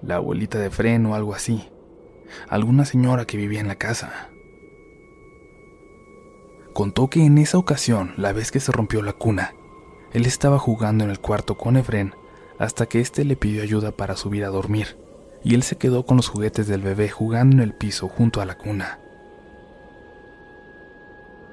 la 0.00 0.14
abuelita 0.14 0.60
de 0.60 0.68
Efren 0.68 1.06
o 1.06 1.16
algo 1.16 1.34
así 1.34 1.68
alguna 2.48 2.84
señora 2.84 3.24
que 3.24 3.36
vivía 3.36 3.60
en 3.60 3.68
la 3.68 3.76
casa. 3.76 4.30
Contó 6.72 7.10
que 7.10 7.24
en 7.24 7.38
esa 7.38 7.58
ocasión, 7.58 8.14
la 8.16 8.32
vez 8.32 8.52
que 8.52 8.60
se 8.60 8.70
rompió 8.70 9.02
la 9.02 9.12
cuna, 9.12 9.54
él 10.12 10.26
estaba 10.26 10.58
jugando 10.58 11.04
en 11.04 11.10
el 11.10 11.18
cuarto 11.18 11.56
con 11.56 11.76
Efren 11.76 12.14
hasta 12.58 12.86
que 12.86 13.00
éste 13.00 13.24
le 13.24 13.36
pidió 13.36 13.62
ayuda 13.62 13.92
para 13.92 14.16
subir 14.16 14.44
a 14.44 14.48
dormir, 14.48 14.96
y 15.42 15.54
él 15.54 15.62
se 15.62 15.76
quedó 15.76 16.06
con 16.06 16.16
los 16.16 16.28
juguetes 16.28 16.66
del 16.66 16.82
bebé 16.82 17.08
jugando 17.08 17.56
en 17.56 17.62
el 17.62 17.74
piso 17.74 18.08
junto 18.08 18.40
a 18.40 18.44
la 18.44 18.56
cuna. 18.56 18.98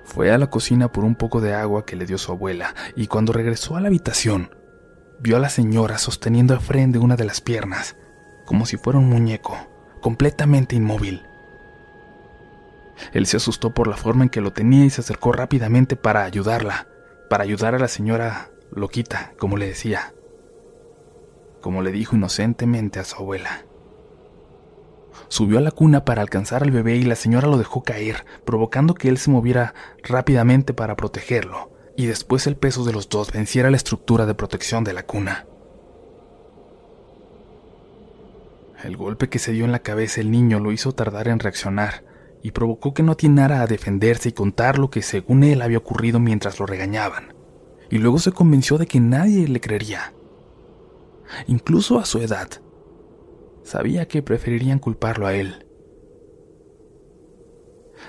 Fue 0.03 0.31
a 0.31 0.37
la 0.37 0.49
cocina 0.49 0.91
por 0.91 1.03
un 1.03 1.15
poco 1.15 1.41
de 1.41 1.53
agua 1.53 1.85
que 1.85 1.95
le 1.95 2.05
dio 2.05 2.17
su 2.17 2.31
abuela, 2.31 2.75
y 2.95 3.07
cuando 3.07 3.33
regresó 3.33 3.75
a 3.75 3.81
la 3.81 3.87
habitación, 3.87 4.51
vio 5.19 5.37
a 5.37 5.39
la 5.39 5.49
señora 5.49 5.97
sosteniendo 5.97 6.53
a 6.53 6.57
Efren 6.57 6.91
de 6.91 6.99
una 6.99 7.15
de 7.15 7.25
las 7.25 7.41
piernas, 7.41 7.95
como 8.45 8.65
si 8.65 8.77
fuera 8.77 8.99
un 8.99 9.09
muñeco 9.09 9.57
completamente 10.05 10.75
inmóvil. 10.75 11.25
Él 13.11 13.25
se 13.25 13.37
asustó 13.37 13.73
por 13.73 13.87
la 13.87 13.97
forma 13.97 14.25
en 14.25 14.29
que 14.29 14.39
lo 14.39 14.53
tenía 14.53 14.85
y 14.85 14.91
se 14.91 15.01
acercó 15.01 15.31
rápidamente 15.31 15.95
para 15.95 16.25
ayudarla, 16.25 16.87
para 17.27 17.43
ayudar 17.43 17.73
a 17.73 17.79
la 17.79 17.87
señora 17.87 18.51
loquita, 18.69 19.33
como 19.39 19.57
le 19.57 19.65
decía, 19.65 20.13
como 21.59 21.81
le 21.81 21.91
dijo 21.91 22.15
inocentemente 22.15 22.99
a 22.99 23.03
su 23.03 23.15
abuela. 23.15 23.65
Subió 25.27 25.57
a 25.57 25.61
la 25.61 25.71
cuna 25.71 26.05
para 26.05 26.21
alcanzar 26.21 26.61
al 26.61 26.69
bebé 26.69 26.97
y 26.97 27.03
la 27.03 27.15
señora 27.15 27.47
lo 27.47 27.57
dejó 27.57 27.81
caer, 27.81 28.25
provocando 28.45 28.93
que 28.93 29.09
él 29.09 29.17
se 29.17 29.31
moviera 29.31 29.73
rápidamente 30.03 30.75
para 30.75 30.95
protegerlo, 30.95 31.71
y 31.97 32.05
después 32.05 32.45
el 32.45 32.57
peso 32.57 32.85
de 32.85 32.93
los 32.93 33.09
dos 33.09 33.31
venciera 33.31 33.71
la 33.71 33.77
estructura 33.77 34.27
de 34.27 34.35
protección 34.35 34.83
de 34.83 34.93
la 34.93 35.01
cuna. 35.01 35.47
El 38.85 38.97
golpe 38.97 39.29
que 39.29 39.39
se 39.39 39.51
dio 39.51 39.65
en 39.65 39.71
la 39.71 39.79
cabeza 39.79 40.21
el 40.21 40.29
niño 40.29 40.59
lo 40.59 40.71
hizo 40.71 40.91
tardar 40.91 41.27
en 41.27 41.39
reaccionar 41.39 42.03
y 42.43 42.51
provocó 42.51 42.93
que 42.93 43.01
no 43.01 43.13
atinara 43.13 43.63
a 43.63 43.65
defenderse 43.65 44.29
y 44.29 44.33
contar 44.33 44.77
lo 44.77 44.91
que 44.91 45.01
según 45.01 45.43
él 45.43 45.63
había 45.63 45.79
ocurrido 45.79 46.19
mientras 46.19 46.59
lo 46.59 46.67
regañaban. 46.67 47.33
Y 47.89 47.97
luego 47.97 48.19
se 48.19 48.31
convenció 48.31 48.77
de 48.77 48.85
que 48.85 48.99
nadie 48.99 49.47
le 49.47 49.59
creería. 49.59 50.13
Incluso 51.47 51.97
a 51.97 52.05
su 52.05 52.19
edad. 52.19 52.47
Sabía 53.63 54.07
que 54.07 54.21
preferirían 54.21 54.77
culparlo 54.77 55.25
a 55.25 55.33
él. 55.33 55.65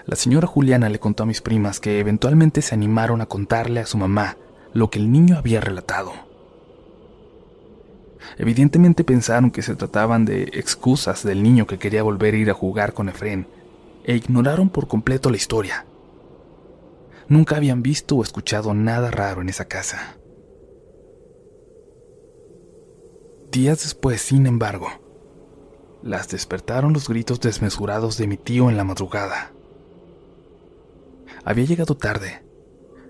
La 0.05 0.17
señora 0.17 0.47
Juliana 0.47 0.91
le 0.91 0.99
contó 0.99 1.23
a 1.23 1.27
mis 1.27 1.41
primas 1.41 1.81
que 1.81 2.01
eventualmente 2.01 2.61
se 2.61 2.75
animaron 2.75 3.23
a 3.23 3.27
contarle 3.27 3.81
a 3.81 3.87
su 3.87 3.97
mamá 3.97 4.37
lo 4.75 4.91
que 4.91 4.99
el 4.99 5.11
niño 5.11 5.39
había 5.39 5.63
relatado. 5.63 6.26
Evidentemente 8.39 9.05
pensaron 9.05 9.51
que 9.51 9.63
se 9.63 9.77
trataban 9.77 10.25
de 10.25 10.45
excusas 10.53 11.23
del 11.25 11.43
niño 11.43 11.67
que 11.67 11.79
quería 11.79 12.03
volver 12.03 12.35
a 12.35 12.39
ir 12.39 12.51
a 12.51 12.55
jugar 12.55 12.93
con 12.93 13.09
Efren, 13.09 13.47
e 14.05 14.17
ignoraron 14.17 14.69
por 14.71 14.89
completo 14.89 15.31
la 15.31 15.37
historia. 15.37 15.87
Nunca 17.29 17.57
habían 17.57 17.83
visto 17.83 18.17
o 18.17 18.23
escuchado 18.23 18.73
nada 18.73 19.11
raro 19.11 19.41
en 19.43 19.49
esa 19.49 19.67
casa. 19.67 20.17
Días 23.51 23.83
después, 23.83 24.21
sin 24.21 24.47
embargo, 24.47 24.89
las 26.03 26.29
despertaron 26.29 26.93
los 26.93 27.09
gritos 27.09 27.41
desmesurados 27.41 28.17
de 28.17 28.27
mi 28.27 28.37
tío 28.37 28.71
en 28.71 28.77
la 28.77 28.85
madrugada. 28.85 29.53
Había 31.45 31.65
llegado 31.65 31.97
tarde. 31.97 32.45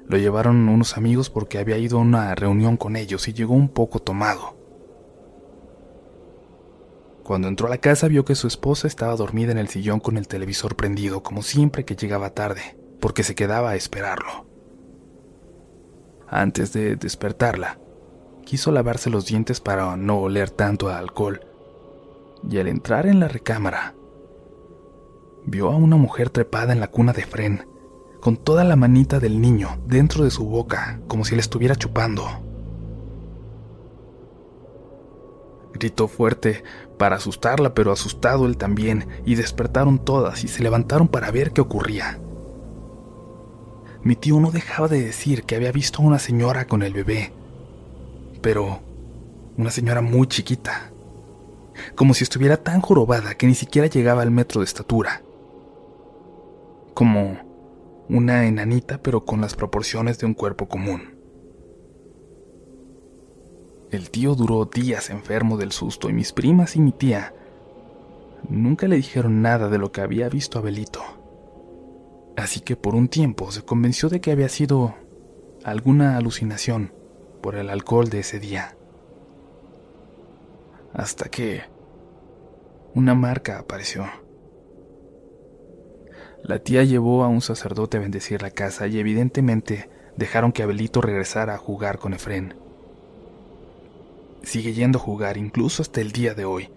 Lo 0.09 0.17
llevaron 0.19 0.69
unos 0.69 0.97
amigos 0.97 1.31
porque 1.31 1.59
había 1.59 1.79
ido 1.79 1.99
a 1.99 2.03
una 2.03 2.35
reunión 2.35 2.77
con 2.77 2.97
ellos 2.97 3.27
y 3.29 3.33
llegó 3.33 3.55
un 3.55 3.69
poco 3.69 3.99
tomado. 3.99 4.57
Cuando 7.27 7.49
entró 7.49 7.67
a 7.67 7.71
la 7.71 7.79
casa 7.79 8.07
vio 8.07 8.25
que 8.25 8.37
su 8.37 8.47
esposa 8.47 8.87
estaba 8.87 9.17
dormida 9.17 9.51
en 9.51 9.59
el 9.59 9.67
sillón 9.67 9.99
con 9.99 10.17
el 10.17 10.29
televisor 10.29 10.77
prendido, 10.77 11.25
como 11.25 11.43
siempre 11.43 11.85
que 11.85 11.97
llegaba 11.97 12.31
tarde, 12.31 12.79
porque 13.01 13.25
se 13.25 13.35
quedaba 13.35 13.71
a 13.71 13.75
esperarlo. 13.75 14.47
Antes 16.29 16.73
de 16.73 16.95
despertarla, 16.95 17.81
quiso 18.45 18.71
lavarse 18.71 19.11
los 19.11 19.27
dientes 19.27 19.61
para 19.61 19.97
no 19.97 20.21
oler 20.21 20.51
tanto 20.51 20.89
a 20.89 20.99
alcohol, 20.99 21.41
y 22.49 22.59
al 22.59 22.69
entrar 22.69 23.09
en 23.09 23.19
la 23.19 23.27
recámara, 23.27 23.97
vio 25.47 25.73
a 25.73 25.75
una 25.75 25.97
mujer 25.97 26.31
trepada 26.31 26.73
en 26.73 26.79
la 26.79 26.93
cuna 26.93 27.13
de 27.13 27.27
Fren, 27.27 27.67
con 28.21 28.37
toda 28.37 28.63
la 28.63 28.77
manita 28.77 29.19
del 29.19 29.41
niño 29.41 29.81
dentro 29.85 30.23
de 30.23 30.31
su 30.31 30.45
boca, 30.45 31.01
como 31.09 31.25
si 31.25 31.35
le 31.35 31.41
estuviera 31.41 31.75
chupando. 31.75 32.46
Gritó 35.79 36.09
fuerte 36.09 36.65
para 36.99 37.17
asustarla, 37.17 37.75
pero 37.75 37.93
asustado 37.93 38.47
él 38.47 38.57
también, 38.57 39.07
y 39.27 39.35
despertaron 39.35 39.99
todas 39.99 40.43
y 40.43 40.49
se 40.49 40.63
levantaron 40.63 41.09
para 41.09 41.31
ver 41.31 41.53
qué 41.53 41.61
ocurría. 41.61 42.19
Mi 44.03 44.17
tío 44.17 44.41
no 44.41 44.51
dejaba 44.51 44.89
de 44.89 45.05
decir 45.05 45.43
que 45.43 45.57
había 45.57 45.73
visto 45.73 46.01
a 46.01 46.07
una 46.07 46.19
señora 46.19 46.67
con 46.67 46.83
el 46.83 46.95
bebé, 46.95 47.33
pero 48.41 48.81
una 49.59 49.71
señora 49.71 50.01
muy 50.01 50.27
chiquita, 50.29 50.93
como 51.95 52.15
si 52.15 52.25
estuviera 52.25 52.57
tan 52.57 52.81
jorobada 52.81 53.35
que 53.35 53.47
ni 53.47 53.55
siquiera 53.55 53.89
llegaba 53.89 54.23
al 54.23 54.31
metro 54.31 54.61
de 54.61 54.67
estatura, 54.67 55.23
como 56.95 57.39
una 58.09 58.47
enanita 58.47 58.99
pero 58.99 59.25
con 59.25 59.41
las 59.41 59.55
proporciones 59.55 60.19
de 60.19 60.27
un 60.27 60.35
cuerpo 60.35 60.69
común. 60.69 61.16
El 63.91 64.11
tío 64.11 64.35
duró 64.35 64.65
días 64.65 65.11
enfermo 65.11 65.57
del 65.57 65.71
susto 65.71 66.11
y 66.11 66.13
mis 66.13 66.33
primas 66.33 66.75
y 66.75 66.81
mi 66.81 66.91
tía 66.91 67.35
nunca 68.49 68.89
le 68.89 68.97
dijeron 68.97 69.43
nada 69.43 69.69
de 69.69 69.79
lo 69.79 69.93
que 69.93 70.01
había 70.01 70.29
visto 70.29 70.59
a 70.59 70.63
Belito. 70.63 71.01
Así 72.37 72.61
que 72.61 72.75
por 72.75 72.97
un 72.97 73.09
tiempo 73.09 73.53
se 73.53 73.63
convenció 73.63 74.09
de 74.09 74.21
que 74.21 74.33
había 74.33 74.49
sido 74.49 74.97
alguna 75.63 76.17
alucinación 76.17 76.93
por 77.41 77.55
el 77.55 77.71
alcohol 77.71 78.09
de 78.09 78.21
ese 78.21 78.41
día. 78.41 78.77
Hasta 80.93 81.29
que 81.29 81.63
una 82.93 83.15
marca 83.15 83.59
apareció. 83.59 84.07
La 86.43 86.59
tía 86.59 86.83
llevó 86.83 87.23
a 87.23 87.29
un 87.29 87.41
sacerdote 87.41 87.99
a 87.99 88.01
bendecir 88.01 88.43
la 88.43 88.51
casa 88.51 88.89
y 88.89 88.99
evidentemente 88.99 89.89
dejaron 90.17 90.51
que 90.51 90.65
Abelito 90.65 91.01
regresara 91.01 91.55
a 91.55 91.59
jugar 91.59 91.99
con 91.99 92.15
Efren 92.15 92.66
sigue 94.47 94.73
yendo 94.73 94.99
a 94.99 95.03
jugar 95.03 95.37
incluso 95.37 95.83
hasta 95.83 96.01
el 96.01 96.13
día 96.13 96.33
de 96.33 96.45
hoy, 96.45 96.71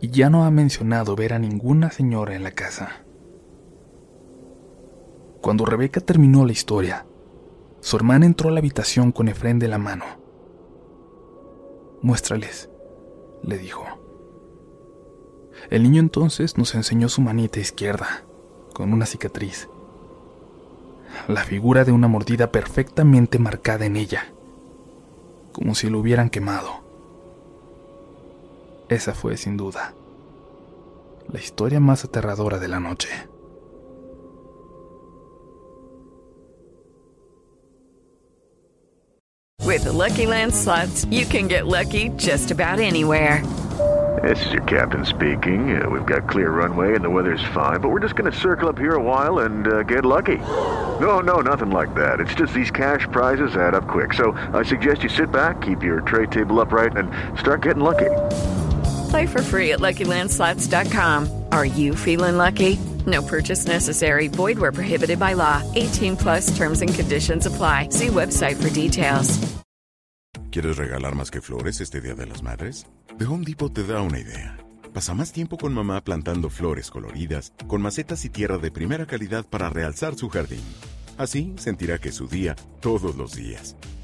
y 0.00 0.10
ya 0.10 0.30
no 0.30 0.44
ha 0.44 0.50
mencionado 0.52 1.16
ver 1.16 1.32
a 1.32 1.40
ninguna 1.40 1.90
señora 1.90 2.36
en 2.36 2.44
la 2.44 2.52
casa. 2.52 3.04
Cuando 5.42 5.64
Rebeca 5.64 6.00
terminó 6.00 6.46
la 6.46 6.52
historia, 6.52 7.06
su 7.80 7.96
hermana 7.96 8.26
entró 8.26 8.48
a 8.48 8.52
la 8.52 8.60
habitación 8.60 9.10
con 9.10 9.26
Efren 9.26 9.58
de 9.58 9.66
la 9.66 9.78
mano. 9.78 10.04
Muéstrales, 12.00 12.70
le 13.42 13.58
dijo. 13.58 13.84
El 15.68 15.82
niño 15.82 16.00
entonces 16.00 16.56
nos 16.58 16.76
enseñó 16.76 17.08
su 17.08 17.22
manita 17.22 17.58
izquierda, 17.58 18.24
con 18.72 18.92
una 18.92 19.04
cicatriz. 19.04 19.68
La 21.26 21.42
figura 21.42 21.84
de 21.84 21.90
una 21.90 22.06
mordida 22.06 22.52
perfectamente 22.52 23.40
marcada 23.40 23.84
en 23.84 23.96
ella, 23.96 24.32
como 25.52 25.74
si 25.74 25.90
lo 25.90 25.98
hubieran 25.98 26.30
quemado. 26.30 26.79
Esa 28.90 29.14
fue, 29.14 29.36
sin 29.36 29.56
duda, 29.56 29.94
la 31.32 31.38
historia 31.38 31.78
más 31.78 32.04
aterradora 32.04 32.58
de 32.58 32.66
la 32.66 32.80
noche. 32.80 33.08
With 39.64 39.84
the 39.84 39.92
Lucky 39.92 40.26
Land 40.26 40.52
slots, 40.52 41.04
you 41.08 41.24
can 41.24 41.46
get 41.46 41.68
lucky 41.68 42.08
just 42.16 42.50
about 42.50 42.80
anywhere. 42.80 43.44
This 44.24 44.44
is 44.44 44.52
your 44.52 44.64
captain 44.64 45.06
speaking. 45.06 45.80
Uh, 45.80 45.88
we've 45.88 46.04
got 46.04 46.28
clear 46.28 46.50
runway 46.50 46.96
and 46.96 47.04
the 47.04 47.08
weather's 47.08 47.44
fine, 47.54 47.80
but 47.80 47.90
we're 47.90 48.00
just 48.00 48.16
going 48.16 48.30
to 48.30 48.36
circle 48.36 48.68
up 48.68 48.76
here 48.76 48.96
a 48.96 49.02
while 49.02 49.44
and 49.46 49.68
uh, 49.68 49.84
get 49.84 50.04
lucky. 50.04 50.38
No, 50.38 51.20
no, 51.20 51.40
nothing 51.40 51.70
like 51.70 51.94
that. 51.94 52.18
It's 52.18 52.34
just 52.34 52.52
these 52.52 52.72
cash 52.72 53.06
prizes 53.12 53.54
add 53.54 53.74
up 53.74 53.86
quick. 53.86 54.14
So 54.14 54.32
I 54.52 54.64
suggest 54.64 55.04
you 55.04 55.08
sit 55.08 55.30
back, 55.30 55.62
keep 55.62 55.84
your 55.84 56.00
tray 56.00 56.26
table 56.26 56.60
upright, 56.60 56.96
and 56.96 57.08
start 57.38 57.62
getting 57.62 57.84
lucky. 57.84 58.10
Play 59.10 59.26
for 59.26 59.42
free 59.42 59.72
at 59.72 59.80
LuckyLandSlots.com. 59.80 61.28
Are 61.50 61.66
you 61.66 61.96
feeling 61.96 62.36
lucky? 62.36 62.78
No 63.06 63.22
purchase 63.22 63.66
necessary. 63.66 64.28
Void 64.28 64.58
where 64.58 64.72
prohibited 64.72 65.18
by 65.18 65.34
law. 65.34 65.62
18 65.74 66.16
plus 66.16 66.56
terms 66.56 66.80
and 66.80 66.94
conditions 66.94 67.46
apply. 67.46 67.88
See 67.90 68.08
website 68.08 68.56
for 68.56 68.70
details. 68.70 69.38
¿Quieres 70.50 70.76
regalar 70.76 71.14
más 71.14 71.30
que 71.30 71.40
flores 71.40 71.80
este 71.80 72.00
Día 72.00 72.14
de 72.14 72.26
las 72.26 72.42
Madres? 72.42 72.86
The 73.18 73.24
Home 73.24 73.44
Depot 73.44 73.72
te 73.72 73.84
da 73.84 74.02
una 74.02 74.18
idea. 74.18 74.56
Pasa 74.92 75.14
más 75.14 75.32
tiempo 75.32 75.56
con 75.56 75.72
mamá 75.72 76.02
plantando 76.02 76.50
flores 76.50 76.90
coloridas, 76.90 77.52
con 77.68 77.80
macetas 77.80 78.24
y 78.24 78.30
tierra 78.30 78.58
de 78.58 78.72
primera 78.72 79.06
calidad 79.06 79.44
para 79.44 79.70
realzar 79.70 80.16
su 80.16 80.28
jardín. 80.28 80.62
Así 81.18 81.54
sentirá 81.56 81.98
que 81.98 82.08
es 82.08 82.16
su 82.16 82.26
día 82.26 82.56
todos 82.80 83.14
los 83.16 83.36
días. 83.36 83.76